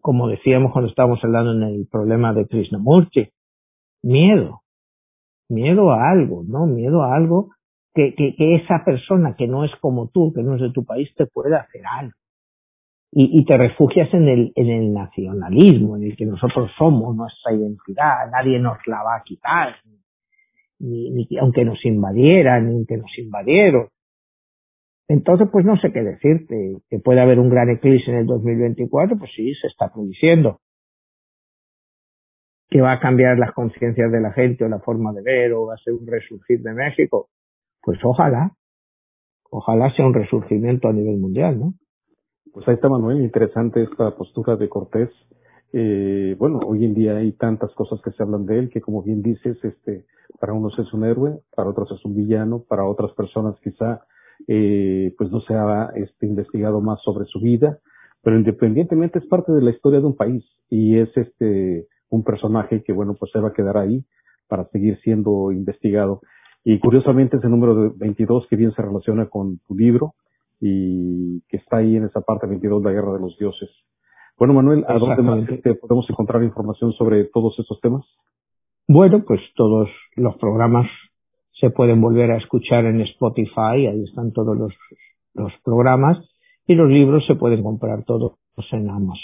[0.02, 3.30] Como decíamos cuando estábamos hablando en el problema de Krishnamurti,
[4.04, 4.62] miedo.
[5.50, 6.68] Miedo a algo, ¿no?
[6.68, 7.50] Miedo a algo
[7.94, 11.10] que, que, esa persona que no es como tú, que no es de tu país,
[11.16, 12.14] te pueda hacer algo.
[13.16, 18.32] Y, te refugias en el, en el nacionalismo, en el que nosotros somos, nuestra identidad,
[18.32, 19.76] nadie nos la va a quitar,
[20.80, 23.90] ni, ni aunque nos invadieran, ni que nos invadieron.
[25.08, 29.16] Entonces, pues no sé qué decirte, que puede haber un gran eclipse en el 2024,
[29.18, 30.60] pues sí, se está produciendo.
[32.68, 35.68] Que va a cambiar las conciencias de la gente o la forma de ver o
[35.68, 37.30] va a ser un resurgir de México,
[37.84, 38.54] pues ojalá,
[39.52, 41.74] ojalá sea un resurgimiento a nivel mundial, ¿no?
[42.54, 45.10] Pues ahí está Manuel, interesante esta postura de Cortés.
[45.74, 49.02] Eh, bueno, hoy en día hay tantas cosas que se hablan de él que como
[49.02, 50.06] bien dices, este,
[50.40, 54.06] para unos es un héroe, para otros es un villano, para otras personas quizá
[54.48, 57.80] eh, pues no se ha este, investigado más sobre su vida,
[58.22, 62.84] pero independientemente es parte de la historia de un país y es este un personaje
[62.84, 64.06] que bueno pues se va a quedar ahí
[64.48, 66.22] para seguir siendo investigado.
[66.64, 70.14] Y curiosamente ese número de 22 que bien se relaciona con tu libro
[70.62, 73.70] y que está ahí en esa parte 22, la guerra de los dioses.
[74.38, 75.46] Bueno, Manuel, ¿a dónde más
[75.82, 78.06] podemos encontrar información sobre todos estos temas?
[78.88, 80.88] Bueno, pues todos los programas
[81.60, 84.74] se pueden volver a escuchar en Spotify, ahí están todos los,
[85.34, 86.18] los programas,
[86.66, 88.38] y los libros se pueden comprar todos
[88.72, 89.18] en Amazon,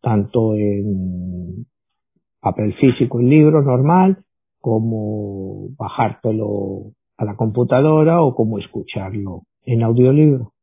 [0.00, 1.66] tanto en
[2.40, 4.18] papel físico, el libro normal,
[4.66, 10.54] como bajártelo a la computadora o como escucharlo en audiolibro.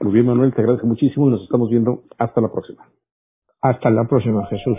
[0.00, 2.88] Muy bien, Manuel, te agradezco muchísimo y nos estamos viendo hasta la próxima.
[3.62, 4.78] Hasta la próxima, Jesús.